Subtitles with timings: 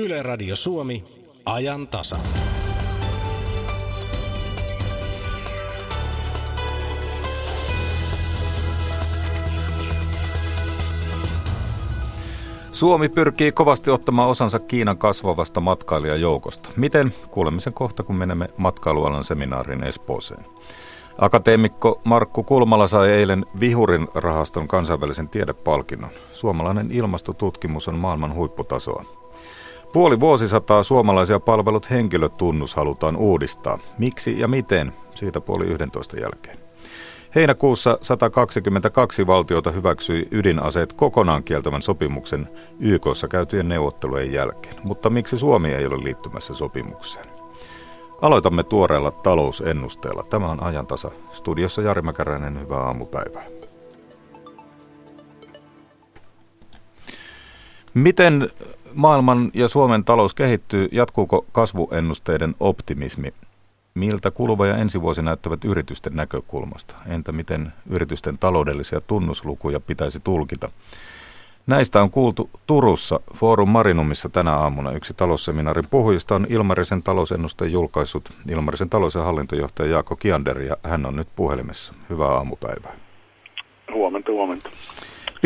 [0.00, 1.04] Yle Radio Suomi,
[1.46, 2.18] ajan tasa.
[12.72, 16.68] Suomi pyrkii kovasti ottamaan osansa Kiinan kasvavasta matkailijajoukosta.
[16.76, 17.14] Miten?
[17.30, 20.44] Kuulemme sen kohta, kun menemme matkailualan seminaariin Espooseen.
[21.18, 26.10] Akateemikko Markku Kulmala sai eilen Vihurin rahaston kansainvälisen tiedepalkinnon.
[26.32, 29.25] Suomalainen ilmastotutkimus on maailman huipputasoa.
[29.96, 33.78] Puoli vuosisataa suomalaisia palvelut henkilötunnus halutaan uudistaa.
[33.98, 34.92] Miksi ja miten?
[35.14, 36.58] Siitä puoli 11 jälkeen.
[37.34, 42.48] Heinäkuussa 122 valtiota hyväksyi ydinaseet kokonaan kieltävän sopimuksen
[42.80, 44.74] YKssa käytyjen neuvottelujen jälkeen.
[44.84, 47.26] Mutta miksi Suomi ei ole liittymässä sopimukseen?
[48.22, 50.22] Aloitamme tuoreella talousennusteella.
[50.30, 51.10] Tämä on ajantasa.
[51.32, 53.44] Studiossa Jari Mäkäräinen, hyvää aamupäivää.
[57.94, 58.50] Miten
[58.96, 60.88] maailman ja Suomen talous kehittyy?
[60.92, 63.34] Jatkuuko kasvuennusteiden optimismi?
[63.94, 66.96] Miltä kuluva ja ensi vuosi näyttävät yritysten näkökulmasta?
[67.06, 70.70] Entä miten yritysten taloudellisia tunnuslukuja pitäisi tulkita?
[71.66, 74.92] Näistä on kuultu Turussa Forum Marinumissa tänä aamuna.
[74.92, 81.06] Yksi talousseminaarin puhujista on Ilmarisen talousennusteen julkaissut Ilmarisen talous- ja hallintojohtaja Jaakko Kiander ja hän
[81.06, 81.94] on nyt puhelimessa.
[82.10, 82.92] Hyvää aamupäivää.
[83.92, 84.70] Huomenta, huomenta.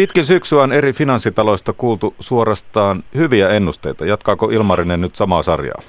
[0.00, 4.04] Pitkin syksyä on eri finanssitaloista kuultu suorastaan hyviä ennusteita.
[4.04, 5.82] Jatkaako Ilmarinen nyt samaa sarjaa?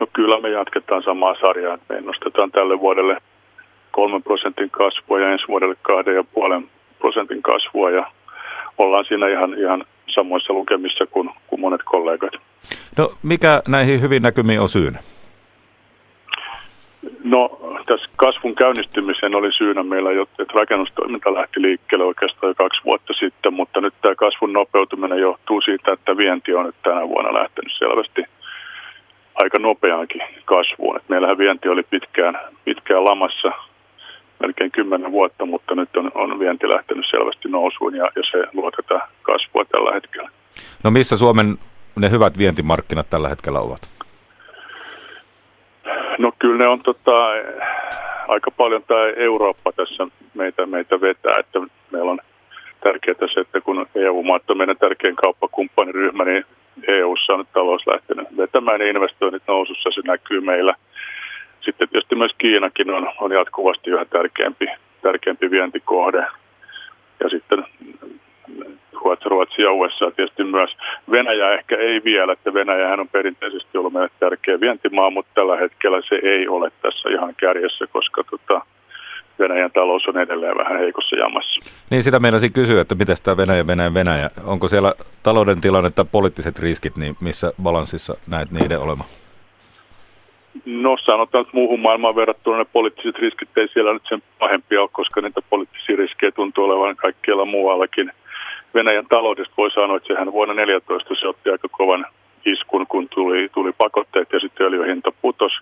[0.00, 1.78] No kyllä me jatketaan samaa sarjaa.
[1.88, 3.16] Me ennustetaan tälle vuodelle
[3.90, 5.76] 3 prosentin kasvua ja ensi vuodelle
[6.60, 6.66] 2,5
[6.98, 8.12] prosentin kasvua ja
[8.78, 12.32] ollaan siinä ihan, ihan samoissa lukemissa kuin, kuin monet kollegat.
[12.96, 14.98] No mikä näihin hyvin näkymiin on syynä?
[17.24, 17.59] No
[17.90, 23.54] tässä kasvun käynnistymiseen oli syynä meillä, että rakennustoiminta lähti liikkeelle oikeastaan jo kaksi vuotta sitten,
[23.54, 28.22] mutta nyt tämä kasvun nopeutuminen johtuu siitä, että vienti on nyt tänä vuonna lähtenyt selvästi
[29.34, 30.96] aika nopeaankin kasvuun.
[30.96, 33.52] Et meillähän vienti oli pitkään, pitkään lamassa,
[34.40, 38.70] melkein kymmenen vuotta, mutta nyt on, on vienti lähtenyt selvästi nousuun ja, ja se luo
[38.70, 40.30] tätä kasvua tällä hetkellä.
[40.84, 41.58] No missä Suomen
[41.96, 43.99] ne hyvät vientimarkkinat tällä hetkellä ovat?
[46.20, 47.28] No kyllä ne on tota,
[48.28, 51.58] aika paljon tämä Eurooppa tässä meitä, meitä vetää, että
[51.90, 52.18] meillä on
[52.80, 56.44] tärkeää se, että kun EU-maat on meidän tärkein kauppakumppaniryhmä, niin
[56.88, 60.74] EU-ssa on nyt talous lähtenyt vetämään niin investoinnit nousussa, se näkyy meillä.
[61.60, 64.66] Sitten tietysti myös Kiinakin on, on jatkuvasti yhä tärkeämpi,
[65.02, 66.26] tärkeämpi vientikohde.
[67.20, 67.64] Ja sitten
[69.04, 70.70] Ruotsi, Ruotsi ja USA tietysti myös.
[71.10, 76.00] Venäjä ehkä ei vielä, että Venäjähän on perinteisesti ollut meille tärkeä vientimaa, mutta tällä hetkellä
[76.08, 78.60] se ei ole tässä ihan kärjessä, koska tota,
[79.38, 81.70] Venäjän talous on edelleen vähän heikossa jamassa.
[81.90, 84.30] Niin sitä meinasin kysyä, että miten tämä Venäjä, Venäjä, Venäjä.
[84.44, 89.08] Onko siellä talouden tilanne tai poliittiset riskit, niin missä balanssissa näet niiden olemaan?
[90.64, 94.88] No sanotaan, että muuhun maailmaan verrattuna ne poliittiset riskit ei siellä nyt sen pahempia ole,
[94.92, 98.12] koska niitä poliittisia riskejä tuntuu olevan kaikkialla muuallakin.
[98.74, 102.06] Venäjän taloudesta voi sanoa, että sehän vuonna 2014 se otti aika kovan
[102.46, 105.52] iskun, kun tuli, tuli pakotteet ja sitten öljyhinta putos.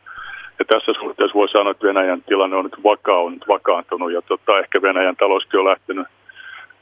[0.59, 4.83] Ja tässä suhteessa voi sanoa, että Venäjän tilanne on nyt vakaunut, vakaantunut ja tota, ehkä
[4.83, 6.07] Venäjän talouskin on lähtenyt,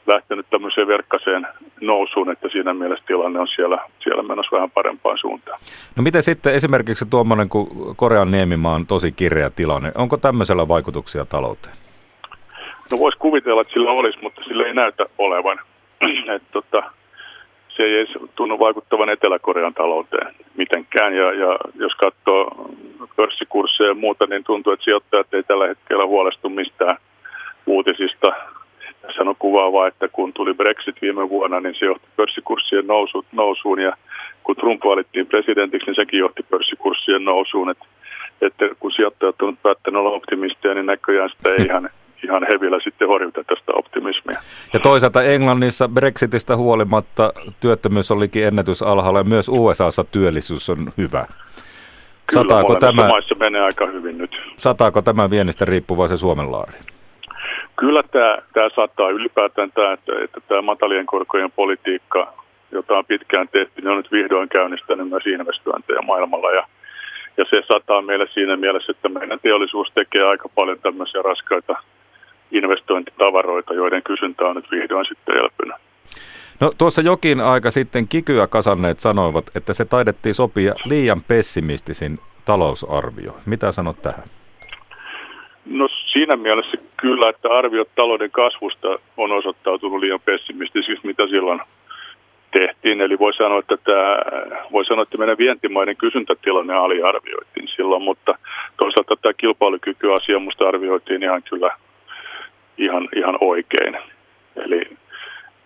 [0.07, 1.47] lähtenyt tämmöiseen verkkaseen
[1.81, 5.59] nousuun, että siinä mielessä tilanne on siellä, siellä menossa vähän parempaan suuntaan.
[5.95, 11.25] No miten sitten esimerkiksi tuommoinen kuin Korean niemimaa on tosi kireä tilanne, onko tämmöisellä vaikutuksia
[11.25, 11.75] talouteen?
[12.91, 15.59] No voisi kuvitella, että sillä olisi, mutta sillä ei näytä olevan.
[16.35, 16.83] Et tota,
[17.69, 21.15] se ei edes tunnu vaikuttavan Etelä-Korean talouteen mitenkään.
[21.15, 22.69] Ja, ja jos katsoo
[23.15, 26.97] pörssikursseja ja muuta, niin tuntuu, että sijoittajat ei tällä hetkellä huolestu mistään
[27.65, 28.27] uutisista.
[29.01, 33.79] Tässä on kuvaavaa, että kun tuli Brexit viime vuonna, niin se johti pörssikurssien nousu, nousuun
[33.79, 33.93] ja
[34.43, 37.69] kun Trump valittiin presidentiksi, niin sekin johti pörssikurssien nousuun.
[37.69, 37.85] Että,
[38.41, 41.89] että kun sijoittajat on päättänyt olla optimisteja, niin näköjään sitä ei ihan
[42.23, 44.39] ihan hevillä sitten horjuta tästä optimismia.
[44.73, 51.25] Ja toisaalta Englannissa Brexitistä huolimatta työttömyys olikin ennätysalhaalla ja myös USAssa työllisyys on hyvä.
[52.27, 54.31] Kyllä, sataako tämä, maissa menee aika hyvin nyt.
[54.57, 56.77] Sataako tämä viennistä riippuvaisen Suomen laari?
[57.75, 62.33] Kyllä tämä, tämä saattaa ylipäätään tämä, että, että tämä matalien korkojen politiikka,
[62.71, 66.67] jota on pitkään tehty, niin on nyt vihdoin käynnistänyt myös investointeja maailmalla ja
[67.37, 71.75] ja se saattaa meille siinä mielessä, että meidän teollisuus tekee aika paljon tämmöisiä raskaita
[72.51, 75.75] investointitavaroita, joiden kysyntä on nyt vihdoin sitten elpynyt.
[76.59, 83.31] No tuossa jokin aika sitten kikyä kasanneet sanoivat, että se taidettiin sopia liian pessimistisin talousarvio.
[83.45, 84.23] Mitä sanot tähän?
[85.65, 91.61] No siinä mielessä kyllä, että arviot talouden kasvusta on osoittautunut liian pessimistisiksi, mitä silloin
[92.51, 93.01] tehtiin.
[93.01, 94.17] Eli voi sanoa, että, tämä,
[94.71, 98.37] voi sanoa, että meidän vientimaiden kysyntätilanne aliarvioitiin silloin, mutta
[98.81, 101.71] toisaalta tämä kilpailukykyasia musta arvioitiin ihan kyllä
[102.77, 103.97] ihan, ihan oikein.
[104.55, 104.97] Eli,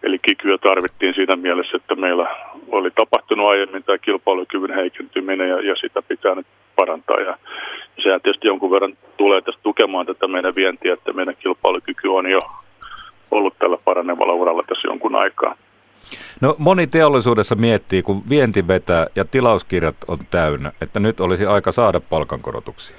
[0.04, 2.36] eli kikyä tarvittiin siinä mielessä, että meillä
[2.68, 7.20] oli tapahtunut aiemmin tämä kilpailukyvyn heikentyminen ja, ja sitä pitää nyt parantaa.
[7.20, 7.38] Ja
[8.04, 12.40] sehän tietysti jonkun verran tulee tästä tukemaan tätä meidän vientiä, että meidän kilpailukyky on jo
[13.32, 15.56] ollut tällä paranevalla uralla tässä jonkun aikaa.
[16.42, 21.72] No moni teollisuudessa miettii, kun vienti vetää ja tilauskirjat on täynnä, että nyt olisi aika
[21.72, 22.98] saada palkankorotuksia.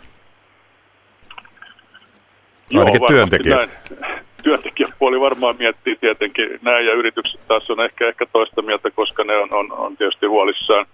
[2.78, 3.70] Ainakin Joo, työntekijät.
[4.42, 9.36] Työntekijäpuoli varmaan miettii tietenkin näin ja yritykset taas on ehkä, ehkä toista mieltä, koska ne
[9.36, 10.86] on, on, on tietysti huolissaan,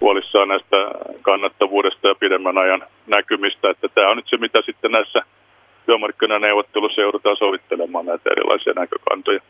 [0.00, 0.76] huolissaan näistä
[1.22, 3.70] kannattavuudesta ja pidemmän ajan näkymistä.
[3.70, 5.22] Että tämä on nyt se, mitä sitten näissä
[5.86, 9.40] työmarkkinaneuvottelussa joudutaan sovittelemaan näitä erilaisia näkökantoja.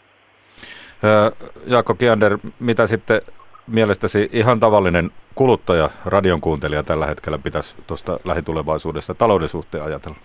[1.67, 3.23] Jaakko Kiander, mitä sitten
[3.67, 10.17] mielestäsi ihan tavallinen kuluttaja, radion kuuntelija tällä hetkellä pitäisi tuosta lähitulevaisuudesta talouden suhteen ajatella?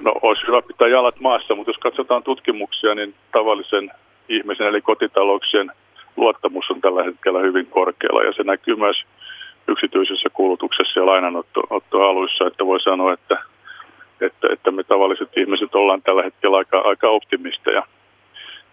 [0.00, 3.90] No olisi hyvä pitää jalat maassa, mutta jos katsotaan tutkimuksia, niin tavallisen
[4.28, 5.72] ihmisen eli kotitalouksien
[6.16, 8.96] luottamus on tällä hetkellä hyvin korkealla ja se näkyy myös
[9.68, 13.38] yksityisessä kulutuksessa ja lainanottohaluissa, että voi sanoa, että,
[14.20, 17.82] että, että me tavalliset ihmiset ollaan tällä hetkellä aika, aika optimisteja.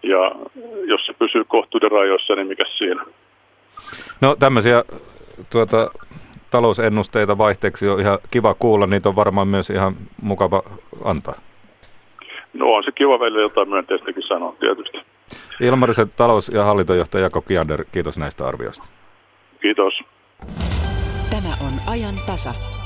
[0.02, 0.32] Ja
[0.86, 3.04] jos se pysyy kohtuuden rajoissa, niin mikä siinä?
[4.20, 4.84] No tämmöisiä
[5.52, 5.90] tuota,
[6.54, 10.62] talousennusteita vaihteeksi on ihan kiva kuulla, niitä on varmaan myös ihan mukava
[11.04, 11.34] antaa.
[12.52, 14.98] No on se kiva välillä jotain myönteistäkin sanoa tietysti.
[15.60, 18.86] Ilmarisen talous- ja hallintojohtaja Jako Kiander, kiitos näistä arvioista.
[19.62, 19.94] Kiitos.
[21.30, 22.83] Tämä on ajan tasa.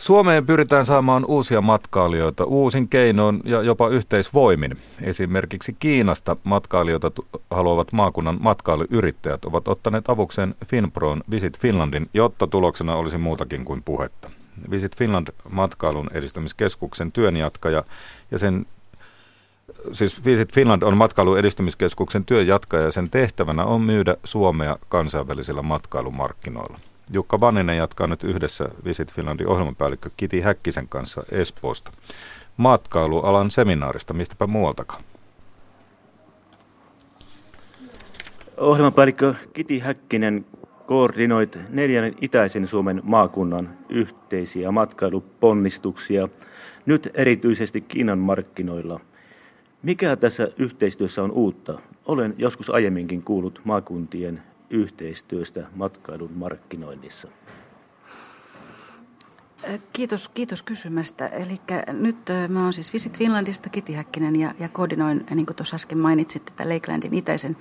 [0.00, 4.76] Suomeen pyritään saamaan uusia matkailijoita uusin keinoin ja jopa yhteisvoimin.
[5.02, 7.10] Esimerkiksi Kiinasta matkailijoita
[7.50, 14.30] haluavat maakunnan matkailuyrittäjät ovat ottaneet avukseen Finproon Visit Finlandin, jotta tuloksena olisi muutakin kuin puhetta.
[14.70, 17.84] Visit Finland matkailun edistämiskeskuksen työnjatkaja
[18.30, 18.66] ja sen
[19.92, 26.78] siis Visit Finland on matkailun edistämiskeskuksen työnjatkaja ja sen tehtävänä on myydä Suomea kansainvälisillä matkailumarkkinoilla.
[27.12, 31.92] Jukka Vanninen jatkaa nyt yhdessä Visit Finlandin ohjelmapäällikkö Kiti Häkkisen kanssa Espoosta.
[32.56, 35.04] Matkailualan seminaarista, mistäpä muualtakaan?
[38.56, 40.46] Ohjelmapäällikkö Kiti Häkkinen
[40.86, 46.28] koordinoit neljän itäisen Suomen maakunnan yhteisiä matkailuponnistuksia,
[46.86, 49.00] nyt erityisesti Kiinan markkinoilla.
[49.82, 51.78] Mikä tässä yhteistyössä on uutta?
[52.06, 57.28] Olen joskus aiemminkin kuullut maakuntien yhteistyöstä matkailun markkinoinnissa?
[59.92, 61.26] Kiitos, kiitos kysymästä.
[61.26, 61.60] Eli
[61.92, 62.16] nyt
[62.48, 66.44] mä oon siis Visit Finlandista Kiti Häkkinen ja, ja koordinoin, niin kuin tuossa äsken mainitsit,
[66.44, 67.56] tätä Lakelandin itäisen,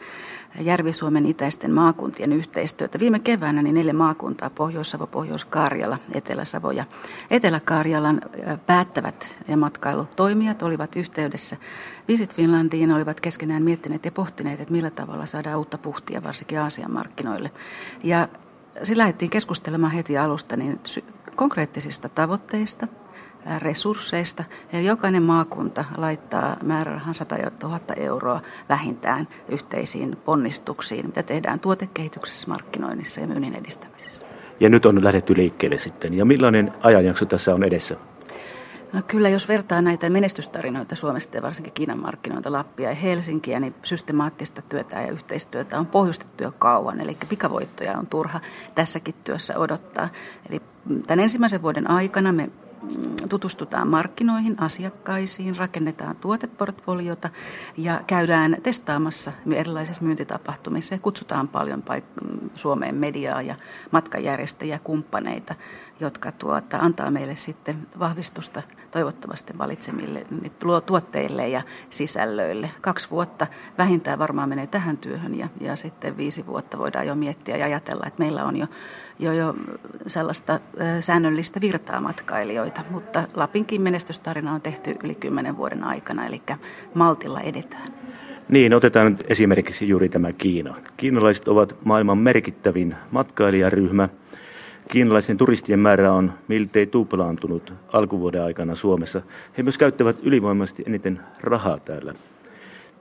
[0.59, 2.99] Järvi-Suomen itäisten maakuntien yhteistyötä.
[2.99, 6.85] Viime keväänä niin neljä maakuntaa, Pohjois-Savo, Pohjois-Karjala, Etelä-Savo ja
[7.29, 8.21] Etelä-Karjalan
[8.65, 11.57] päättävät ja matkailutoimijat olivat yhteydessä
[12.07, 16.91] Visit Finlandiin, olivat keskenään miettineet ja pohtineet, että millä tavalla saadaan uutta puhtia varsinkin Aasian
[16.91, 17.51] markkinoille.
[18.03, 18.27] Ja
[18.83, 20.79] se lähdettiin keskustelemaan heti alusta niin
[21.39, 22.87] konkreettisista tavoitteista,
[23.59, 24.43] resursseista.
[24.83, 33.27] Jokainen maakunta laittaa määrärahan 100 000 euroa vähintään yhteisiin ponnistuksiin, mitä tehdään tuotekehityksessä, markkinoinnissa ja
[33.27, 34.25] myynnin edistämisessä.
[34.59, 36.13] Ja nyt on lähdetty liikkeelle sitten.
[36.13, 37.97] Ja millainen ajanjakso tässä on edessä?
[38.93, 43.75] No kyllä, jos vertaa näitä menestystarinoita Suomesta ja varsinkin Kiinan markkinoita, Lappia ja Helsinkiä, niin
[43.83, 47.01] systemaattista työtä ja yhteistyötä on pohjustettu jo kauan.
[47.01, 48.39] Eli pikavoittoja on turha
[48.75, 50.09] tässäkin työssä odottaa.
[50.49, 50.61] Eli
[51.07, 52.49] tämän ensimmäisen vuoden aikana me
[53.29, 57.29] tutustutaan markkinoihin, asiakkaisiin, rakennetaan tuoteportfoliota
[57.77, 63.55] ja käydään testaamassa erilaisissa myyntitapahtumissa ja kutsutaan paljon paik- Suomeen mediaa ja
[63.91, 65.55] matkajärjestäjiä, kumppaneita,
[65.99, 70.25] jotka tuota, antaa meille sitten vahvistusta toivottavasti valitsemille
[70.85, 72.71] tuotteille ja sisällöille.
[72.81, 77.57] Kaksi vuotta vähintään varmaan menee tähän työhön ja, ja sitten viisi vuotta voidaan jo miettiä
[77.57, 78.67] ja ajatella, että meillä on jo,
[79.19, 79.53] jo, jo
[80.07, 80.59] sellaista
[80.99, 82.68] säännöllistä virtaa matkailijoita.
[82.89, 86.41] Mutta Lapinkin menestystarina on tehty yli kymmenen vuoden aikana, eli
[86.93, 87.93] maltilla edetään.
[88.49, 90.75] Niin, otetaan nyt esimerkiksi juuri tämä Kiina.
[90.97, 94.09] Kiinalaiset ovat maailman merkittävin matkailijaryhmä–
[94.91, 99.21] Kiinalaisten turistien määrä on miltei tuplaantunut alkuvuoden aikana Suomessa.
[99.57, 102.13] He myös käyttävät ylivoimaisesti eniten rahaa täällä.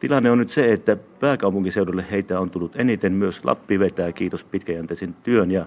[0.01, 3.13] Tilanne on nyt se, että pääkaupunkiseudulle heitä on tullut eniten.
[3.13, 5.67] Myös Lappi vetää, kiitos pitkäjänteisen työn ja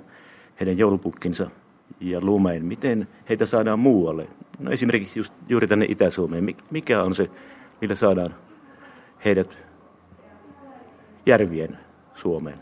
[0.60, 1.50] heidän joulupukkinsa
[2.02, 2.66] ja lumeen.
[2.66, 4.28] Miten heitä saadaan muualle?
[4.60, 6.56] No esimerkiksi just, juuri tänne Itä-Suomeen.
[6.72, 7.30] Mikä on se,
[7.82, 8.36] millä saadaan
[9.26, 9.58] heidät
[11.26, 11.78] järvien
[12.16, 12.60] Suomeen?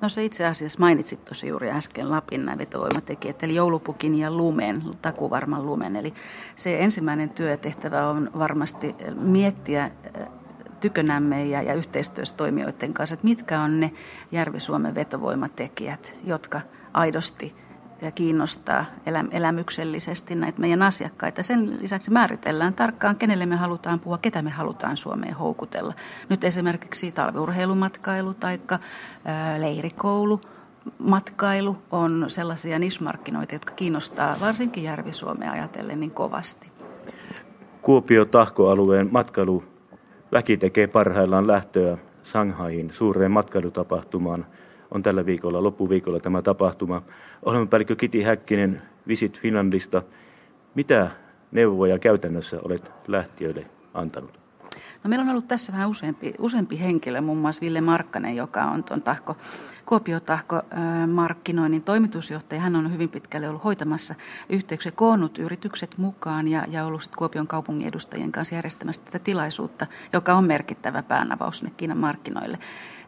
[0.00, 4.82] No se itse asiassa mainitsit tuossa juuri äsken Lapin nämä vetovoimatekijät, eli joulupukin ja lumen,
[5.02, 5.96] takuvarman lumen.
[5.96, 6.14] Eli
[6.56, 9.90] se ensimmäinen työtehtävä on varmasti miettiä
[10.80, 13.92] tykönämme ja, ja yhteistyössä toimijoiden kanssa, että mitkä on ne
[14.32, 16.60] Järvi-Suomen vetovoimatekijät, jotka
[16.92, 17.54] aidosti
[18.04, 18.84] ja kiinnostaa
[19.30, 21.42] elämyksellisesti näitä meidän asiakkaita.
[21.42, 25.94] Sen lisäksi määritellään tarkkaan, kenelle me halutaan puhua, ketä me halutaan Suomeen houkutella.
[26.28, 28.60] Nyt esimerkiksi talviurheilumatkailu tai
[29.58, 30.40] leirikoulu,
[30.98, 36.70] matkailu on sellaisia nismarkkinoita, jotka kiinnostaa varsinkin Järvi-Suomea ajatellen niin kovasti.
[37.82, 39.64] Kuopio-Tahko-alueen matkailu
[40.32, 44.46] Väki tekee parhaillaan lähtöä Shanghaiin suureen matkailutapahtumaan.
[44.94, 47.02] On tällä viikolla, loppuviikolla tämä tapahtuma.
[47.42, 50.02] Ohjelmapäällikkö Kiti Häkkinen Visit Finlandista.
[50.74, 51.10] Mitä
[51.52, 54.38] neuvoja käytännössä olet lähtiöille antanut?
[55.04, 58.84] No meillä on ollut tässä vähän useampi, useampi henkilö, muun muassa Ville Markkanen, joka on
[58.84, 59.36] tuon Tahko,
[59.86, 60.62] Kuopiotahko
[61.12, 62.60] markkinoinnin toimitusjohtaja.
[62.60, 64.14] Hän on hyvin pitkälle ollut hoitamassa
[64.48, 69.86] yhteyksiä, koonnut yritykset mukaan ja, ja ollut sitten Kuopion kaupungin edustajien kanssa järjestämässä tätä tilaisuutta,
[70.12, 72.58] joka on merkittävä päänavaus sinne Kiinan markkinoille.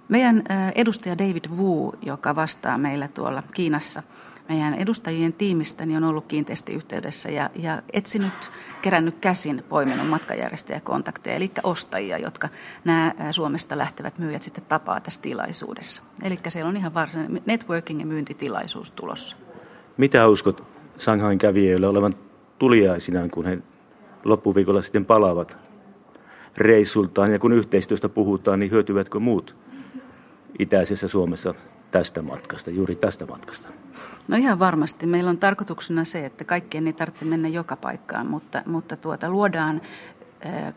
[0.08, 0.42] Meidän
[0.74, 4.02] edustaja David Wu, joka vastaa meillä tuolla Kiinassa–
[4.48, 8.50] meidän edustajien tiimistä niin on ollut kiinteästi yhteydessä ja, ja etsinyt,
[8.82, 12.48] kerännyt käsin, poiminut matkajärjestäjäkontakteja, eli ostajia, jotka
[12.84, 16.02] nämä Suomesta lähtevät myyjät sitten tapaa tässä tilaisuudessa.
[16.22, 19.36] Eli siellä on ihan varsinainen networking- ja myyntitilaisuus tulossa.
[19.96, 20.64] Mitä uskot
[20.98, 22.14] Shanghain kävijöille olevan
[22.58, 23.58] tuliaisinaan, kun he
[24.24, 25.56] loppuviikolla sitten palaavat
[26.56, 29.56] reissultaan ja kun yhteistyöstä puhutaan, niin hyötyvätkö muut
[30.58, 31.54] itäisessä Suomessa
[31.90, 33.68] tästä matkasta, juuri tästä matkasta?
[34.28, 35.06] No ihan varmasti.
[35.06, 39.80] Meillä on tarkoituksena se, että kaikkien ei tarvitse mennä joka paikkaan, mutta, mutta tuota, luodaan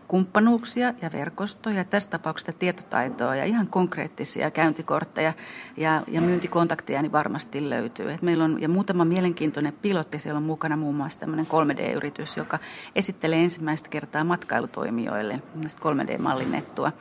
[0.08, 5.34] kumppanuuksia ja verkostoja, tässä tapauksessa tietotaitoa ja ihan konkreettisia käyntikortteja
[5.78, 8.12] ja, ja myyntikontakteja niin varmasti löytyy.
[8.12, 12.60] Et meillä on ja muutama mielenkiintoinen pilotti, siellä on mukana muun muassa tämmöinen 3D-yritys, joka
[12.96, 16.92] esittelee ensimmäistä kertaa matkailutoimijoille 3D-mallinnettua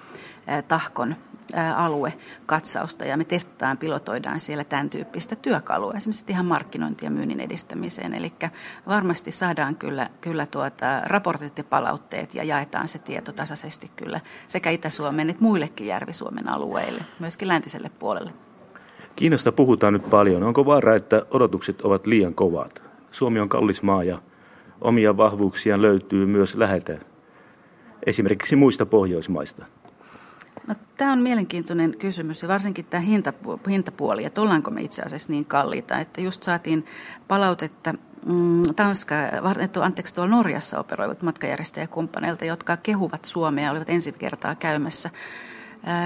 [0.69, 1.17] tahkon
[1.76, 8.14] aluekatsausta ja me testataan, pilotoidaan siellä tämän tyyppistä työkalua, esimerkiksi ihan markkinointi ja myynnin edistämiseen.
[8.14, 8.33] Eli
[8.87, 14.71] varmasti saadaan kyllä, kyllä tuota, raportit ja palautteet ja jaetaan se tieto tasaisesti kyllä sekä
[14.71, 18.33] Itä-Suomen että muillekin Järvi-Suomen alueille, myöskin läntiselle puolelle.
[19.17, 20.43] Kiinasta puhutaan nyt paljon.
[20.43, 22.83] Onko vaara, että odotukset ovat liian kovat?
[23.11, 24.19] Suomi on kallis maa ja
[24.81, 26.99] omia vahvuuksia löytyy myös lähetä
[28.07, 29.67] esimerkiksi muista Pohjoismaista.
[30.69, 33.03] No, tämä on mielenkiintoinen kysymys ja varsinkin tämä
[33.69, 36.87] hintapuoli, että ollaanko me itse asiassa niin kalliita, että just saatiin
[37.29, 37.95] palautetta
[38.27, 39.15] mm, Tanska,
[39.83, 45.11] anteeksi tuolla Norjassa operoivat matkajärjestäjäkumppaneilta, jotka kehuvat Suomea, olivat ensi kertaa käymässä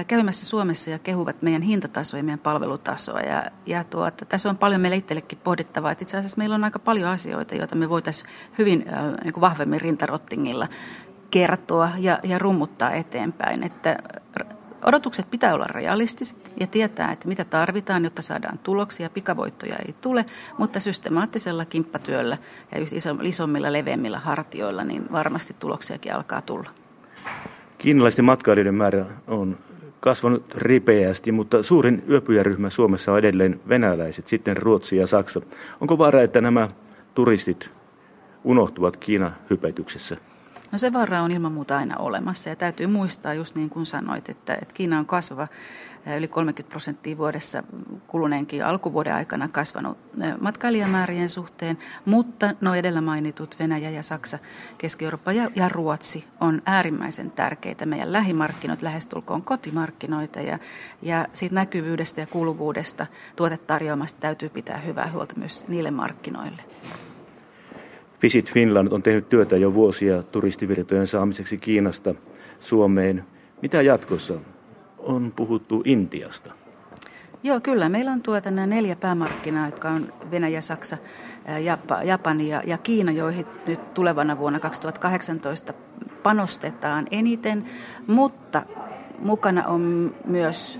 [0.07, 3.19] käymässä Suomessa ja kehuvat meidän hintatasoa ja meidän palvelutasoa.
[3.19, 6.79] Ja, ja tuota, tässä on paljon meille itsellekin pohdittavaa, että itse asiassa meillä on aika
[6.79, 8.85] paljon asioita, joita me voitaisiin hyvin
[9.23, 10.67] niin kuin vahvemmin rintarottingilla
[11.33, 13.63] kertoa ja, ja rummuttaa eteenpäin.
[13.63, 13.97] Että
[14.85, 19.09] odotukset pitää olla realistiset ja tietää, että mitä tarvitaan, jotta saadaan tuloksia.
[19.09, 20.25] Pikavoittoja ei tule,
[20.57, 22.37] mutta systemaattisella kimppatyöllä
[22.71, 22.77] ja
[23.21, 26.69] isommilla, leveämmillä hartioilla, niin varmasti tuloksiakin alkaa tulla.
[27.77, 29.57] Kiinalaisten matkailijoiden määrä on
[29.99, 35.41] kasvanut ripeästi, mutta suurin yöpyjäryhmä Suomessa on edelleen venäläiset, sitten Ruotsi ja Saksa.
[35.81, 36.69] Onko vaara, että nämä
[37.13, 37.69] turistit
[38.43, 40.32] unohtuvat Kiinan hypetyksessä?
[40.73, 44.29] No se vara on ilman muuta aina olemassa ja täytyy muistaa just niin kuin sanoit,
[44.29, 45.47] että, että Kiina on kasvava
[46.17, 47.63] yli 30 prosenttia vuodessa
[48.07, 49.97] kuluneenkin alkuvuoden aikana kasvanut
[50.41, 54.39] matkailijamäärien suhteen, mutta no edellä mainitut Venäjä ja Saksa,
[54.77, 57.85] Keski-Eurooppa ja, ja Ruotsi on äärimmäisen tärkeitä.
[57.85, 60.59] Meidän lähimarkkinot lähestulkoon kotimarkkinoita ja,
[61.01, 66.61] ja siitä näkyvyydestä ja kuuluvuudesta tuotetarjoamasta täytyy pitää hyvää huolta myös niille markkinoille.
[68.23, 72.15] Visit Finland on tehnyt työtä jo vuosia turistivirtojen saamiseksi Kiinasta
[72.59, 73.23] Suomeen.
[73.61, 74.33] Mitä jatkossa?
[74.97, 76.53] On puhuttu Intiasta.
[77.43, 77.89] Joo, kyllä.
[77.89, 80.97] Meillä on tuota nämä neljä päämarkkinaa, jotka on Venäjä, Saksa,
[82.03, 85.73] Japani ja, Kiina, joihin nyt tulevana vuonna 2018
[86.23, 87.65] panostetaan eniten,
[88.07, 88.63] mutta
[89.23, 90.79] mukana on myös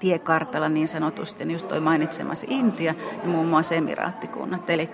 [0.00, 4.70] tiekartalla niin sanotusti, niin just toi mainitsemasi Intia ja muun muassa Emiraattikunnat.
[4.70, 4.90] Eli,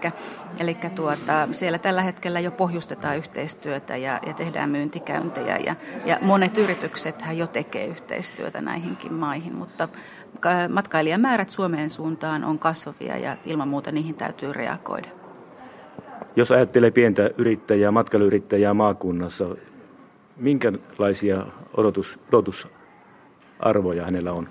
[0.58, 6.58] eli tuota, siellä tällä hetkellä jo pohjustetaan yhteistyötä ja, ja tehdään myyntikäyntejä ja, ja monet
[6.58, 9.88] yritykset jo tekee yhteistyötä näihinkin maihin, mutta
[10.72, 15.08] matkailijamäärät Suomeen suuntaan on kasvavia ja ilman muuta niihin täytyy reagoida.
[16.36, 19.44] Jos ajattelee pientä yrittäjää, matkailuyrittäjää maakunnassa,
[20.36, 21.46] Minkälaisia
[21.76, 24.48] odotus, odotusarvoja hänellä on?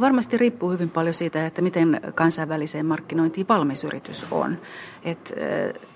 [0.00, 4.58] Varmasti riippuu hyvin paljon siitä, että miten kansainväliseen markkinointiin valmis yritys on.
[5.04, 5.32] Et,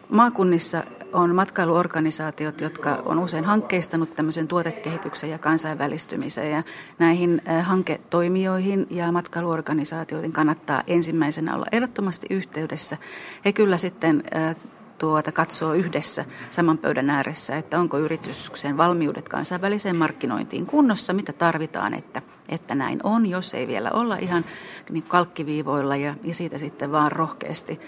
[0.08, 6.50] maakunnissa on matkailuorganisaatiot, jotka on usein hankkeistanut tämmöisen tuotekehityksen ja kansainvälistymisen.
[6.50, 6.62] Ja
[6.98, 12.96] näihin hanketoimijoihin ja matkailuorganisaatioihin kannattaa ensimmäisenä olla ehdottomasti yhteydessä.
[13.44, 14.24] He kyllä sitten
[14.98, 21.94] tuota, katsoo yhdessä saman pöydän ääressä, että onko yrityksen valmiudet kansainväliseen markkinointiin kunnossa, mitä tarvitaan,
[21.94, 24.44] että, että näin on, jos ei vielä olla ihan
[24.90, 27.80] niin kalkkiviivoilla ja, ja siitä sitten vaan rohkeasti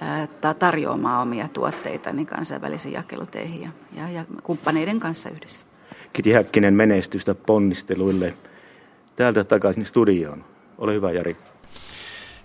[0.00, 5.66] ää, tarjoamaan omia tuotteita niin kansainvälisiin jakeluteihin ja, ja, ja kumppaneiden kanssa yhdessä.
[6.12, 8.34] Kiti Häkkinen menestystä ponnisteluille.
[9.16, 10.44] Täältä takaisin studioon.
[10.78, 11.36] Ole hyvä Jari.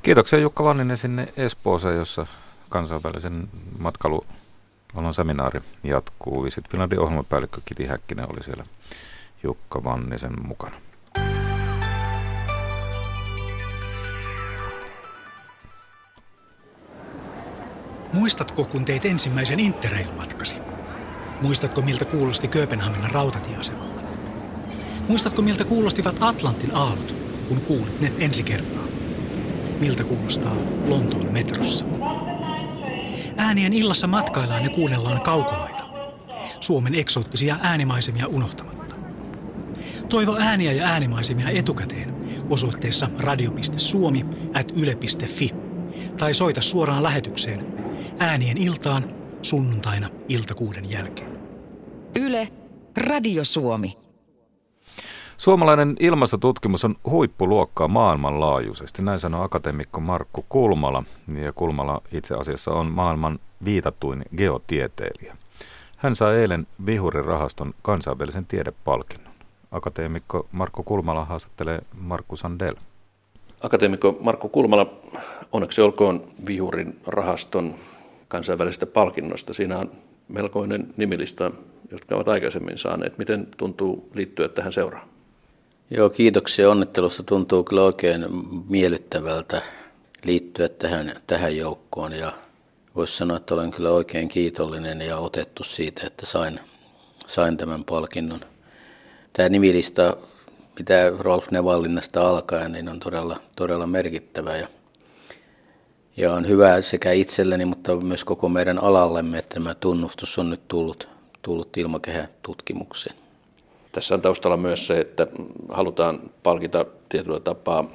[0.01, 2.25] Kiitoksia Jukka Vanninen sinne Espooseen, jossa
[2.71, 3.49] kansainvälisen
[3.79, 6.43] matkailualan seminaari jatkuu.
[6.43, 8.63] Visit Finlandin ohjelmapäällikkö Kiti Häkkinen oli siellä
[9.43, 10.75] Jukka Vannisen mukana.
[18.13, 20.55] Muistatko, kun teit ensimmäisen Interrail-matkasi?
[21.41, 24.01] Muistatko, miltä kuulosti Kööpenhaminan rautatieasemalla?
[25.07, 27.15] Muistatko, miltä kuulostivat Atlantin aallot,
[27.47, 28.83] kun kuulit ne ensi kertaa?
[29.79, 30.55] Miltä kuulostaa
[30.87, 31.85] Lontoon metrossa?
[33.51, 35.83] Äänien illassa matkaillaan ja kuunnellaan kaukomaita.
[36.59, 38.95] Suomen eksoottisia äänimaisemia unohtamatta.
[40.09, 42.15] Toivo ääniä ja äänimaisemia etukäteen
[42.49, 45.51] osoitteessa radio.suomi at yle.fi
[46.17, 47.65] tai soita suoraan lähetykseen
[48.19, 51.39] äänien iltaan sunnuntaina iltakuuden jälkeen.
[52.15, 52.47] Yle,
[52.97, 53.97] Radio Suomi.
[55.41, 61.03] Suomalainen ilmastotutkimus on huippuluokkaa maailmanlaajuisesti, näin sanoi akateemikko Markku Kulmala.
[61.45, 65.37] Ja Kulmala itse asiassa on maailman viitatuin geotieteilijä.
[65.97, 69.33] Hän sai eilen Vihurin rahaston kansainvälisen tiedepalkinnon.
[69.71, 72.75] Akateemikko Markku Kulmala haastattelee Markku Sandel.
[73.61, 74.93] Akateemikko Markku Kulmala,
[75.51, 77.75] onneksi olkoon Vihurin rahaston
[78.27, 79.53] kansainvälisestä palkinnosta.
[79.53, 79.91] Siinä on
[80.27, 81.51] melkoinen nimilista,
[81.91, 83.17] jotka ovat aikaisemmin saaneet.
[83.17, 85.07] Miten tuntuu liittyä tähän seuraan?
[85.93, 87.23] Joo, kiitoksia onnittelusta.
[87.23, 88.25] Tuntuu kyllä oikein
[88.69, 89.61] miellyttävältä
[90.23, 92.33] liittyä tähän, tähän joukkoon ja
[92.95, 96.59] voisi sanoa, että olen kyllä oikein kiitollinen ja otettu siitä, että sain,
[97.27, 98.39] sain tämän palkinnon.
[99.33, 100.17] Tämä nimilista,
[100.79, 104.67] mitä Rolf Nevallinnasta alkaen, niin on todella, todella merkittävä ja,
[106.17, 110.67] ja on hyvä sekä itselleni, mutta myös koko meidän alallemme, että tämä tunnustus on nyt
[110.67, 111.09] tullut,
[111.41, 113.30] tullut ilmakehätutkimukseen.
[113.91, 115.27] Tässä on taustalla myös se, että
[115.69, 117.91] halutaan palkita tietyllä tapaa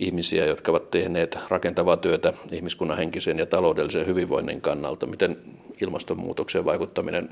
[0.00, 5.06] ihmisiä, jotka ovat tehneet rakentavaa työtä ihmiskunnan henkisen ja taloudellisen hyvinvoinnin kannalta.
[5.06, 5.36] Miten
[5.82, 7.28] ilmastonmuutokseen vaikuttaminen,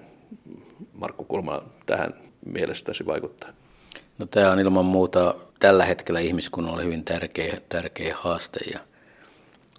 [0.92, 2.14] Markku Kulma, tähän
[2.46, 3.50] mielestäsi vaikuttaa?
[4.18, 8.60] No, tämä on ilman muuta tällä hetkellä ihmiskunnalle hyvin tärkeä, tärkeä haaste.
[8.72, 8.80] Ja,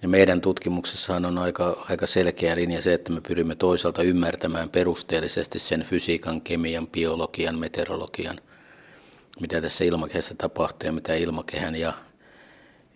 [0.05, 5.59] ja meidän tutkimuksessahan on aika, aika selkeä linja se, että me pyrimme toisaalta ymmärtämään perusteellisesti
[5.59, 8.37] sen fysiikan, kemian, biologian, meteorologian,
[9.39, 11.93] mitä tässä ilmakehässä tapahtuu ja mitä ilmakehän ja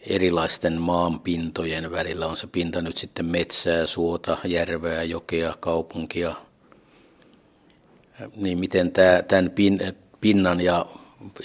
[0.08, 2.28] erilaisten maanpintojen välillä.
[2.28, 6.36] On se pinta nyt sitten metsää, suota, järveä, jokea, kaupunkia.
[8.36, 9.52] Niin miten tämä, tämän
[10.22, 10.86] pinnan ja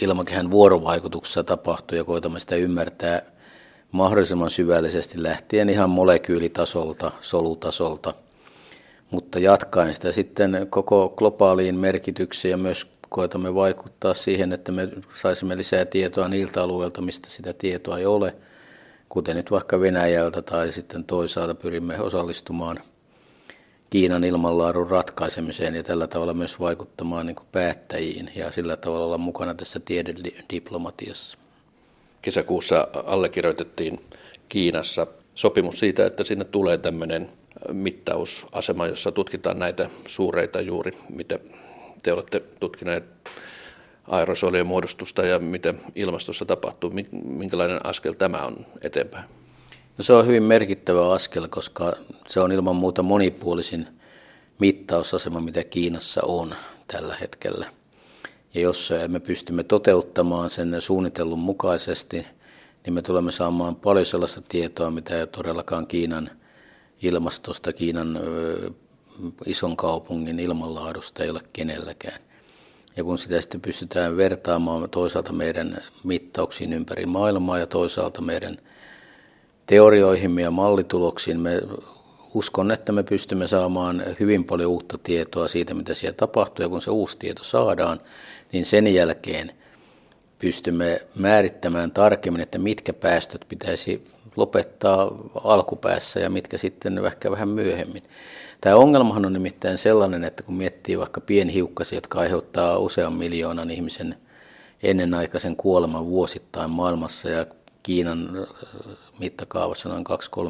[0.01, 3.34] ilmakehän vuorovaikutuksessa tapahtuu ja koetamme sitä ymmärtää
[3.95, 8.15] mahdollisimman syvällisesti lähtien ihan molekyylitasolta, solutasolta,
[9.11, 15.57] mutta jatkaen sitä sitten koko globaaliin merkitykseen ja myös koetamme vaikuttaa siihen, että me saisimme
[15.57, 18.37] lisää tietoa niiltä alueilta, mistä sitä tietoa ei ole,
[19.09, 22.79] kuten nyt vaikka Venäjältä tai sitten toisaalta pyrimme osallistumaan
[23.91, 29.55] Kiinan ilmanlaadun ratkaisemiseen ja tällä tavalla myös vaikuttamaan niin päättäjiin ja sillä tavalla olla mukana
[29.55, 31.44] tässä tiedediplomatiassa.
[32.25, 34.01] Kesäkuussa allekirjoitettiin
[34.49, 37.29] Kiinassa sopimus siitä, että sinne tulee tämmöinen
[37.73, 41.39] mittausasema, jossa tutkitaan näitä suureita juuri, mitä
[42.03, 43.05] te olette tutkineet
[44.09, 46.93] aerosolien muodostusta ja mitä ilmastossa tapahtuu.
[47.25, 49.25] Minkälainen askel tämä on eteenpäin?
[49.99, 51.93] No se on hyvin merkittävä askel, koska
[52.29, 53.87] se on ilman muuta monipuolisin
[54.59, 56.55] mittausasema, mitä Kiinassa on
[56.87, 57.67] tällä hetkellä.
[58.55, 62.27] Ja jos me pystymme toteuttamaan sen suunnitellun mukaisesti,
[62.85, 66.31] niin me tulemme saamaan paljon sellaista tietoa, mitä ei todellakaan Kiinan
[67.03, 68.21] ilmastosta, Kiinan
[69.47, 72.21] ison kaupungin ilmanlaadusta ei ole kenelläkään.
[72.97, 78.57] Ja kun sitä sitten pystytään vertaamaan toisaalta meidän mittauksiin ympäri maailmaa ja toisaalta meidän
[79.67, 81.63] teorioihin ja mallituloksiin, me
[82.35, 86.83] uskon, että me pystymme saamaan hyvin paljon uutta tietoa siitä, mitä siellä tapahtuu, ja kun
[86.83, 88.01] se uusi tieto saadaan,
[88.55, 89.51] niin sen jälkeen
[90.39, 95.11] pystymme määrittämään tarkemmin, että mitkä päästöt pitäisi lopettaa
[95.45, 98.03] alkupäässä ja mitkä sitten ehkä vähän myöhemmin.
[98.61, 104.15] Tämä ongelmahan on nimittäin sellainen, että kun miettii vaikka pienhiukkasia, jotka aiheuttaa usean miljoonan ihmisen
[104.83, 107.47] ennenaikaisen kuoleman vuosittain maailmassa ja
[107.83, 108.47] Kiinan
[109.19, 110.05] mittakaavassa noin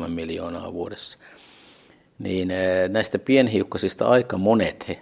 [0.06, 1.18] 2-3 miljoonaa vuodessa,
[2.18, 2.48] niin
[2.88, 5.00] näistä pienhiukkasista aika monet he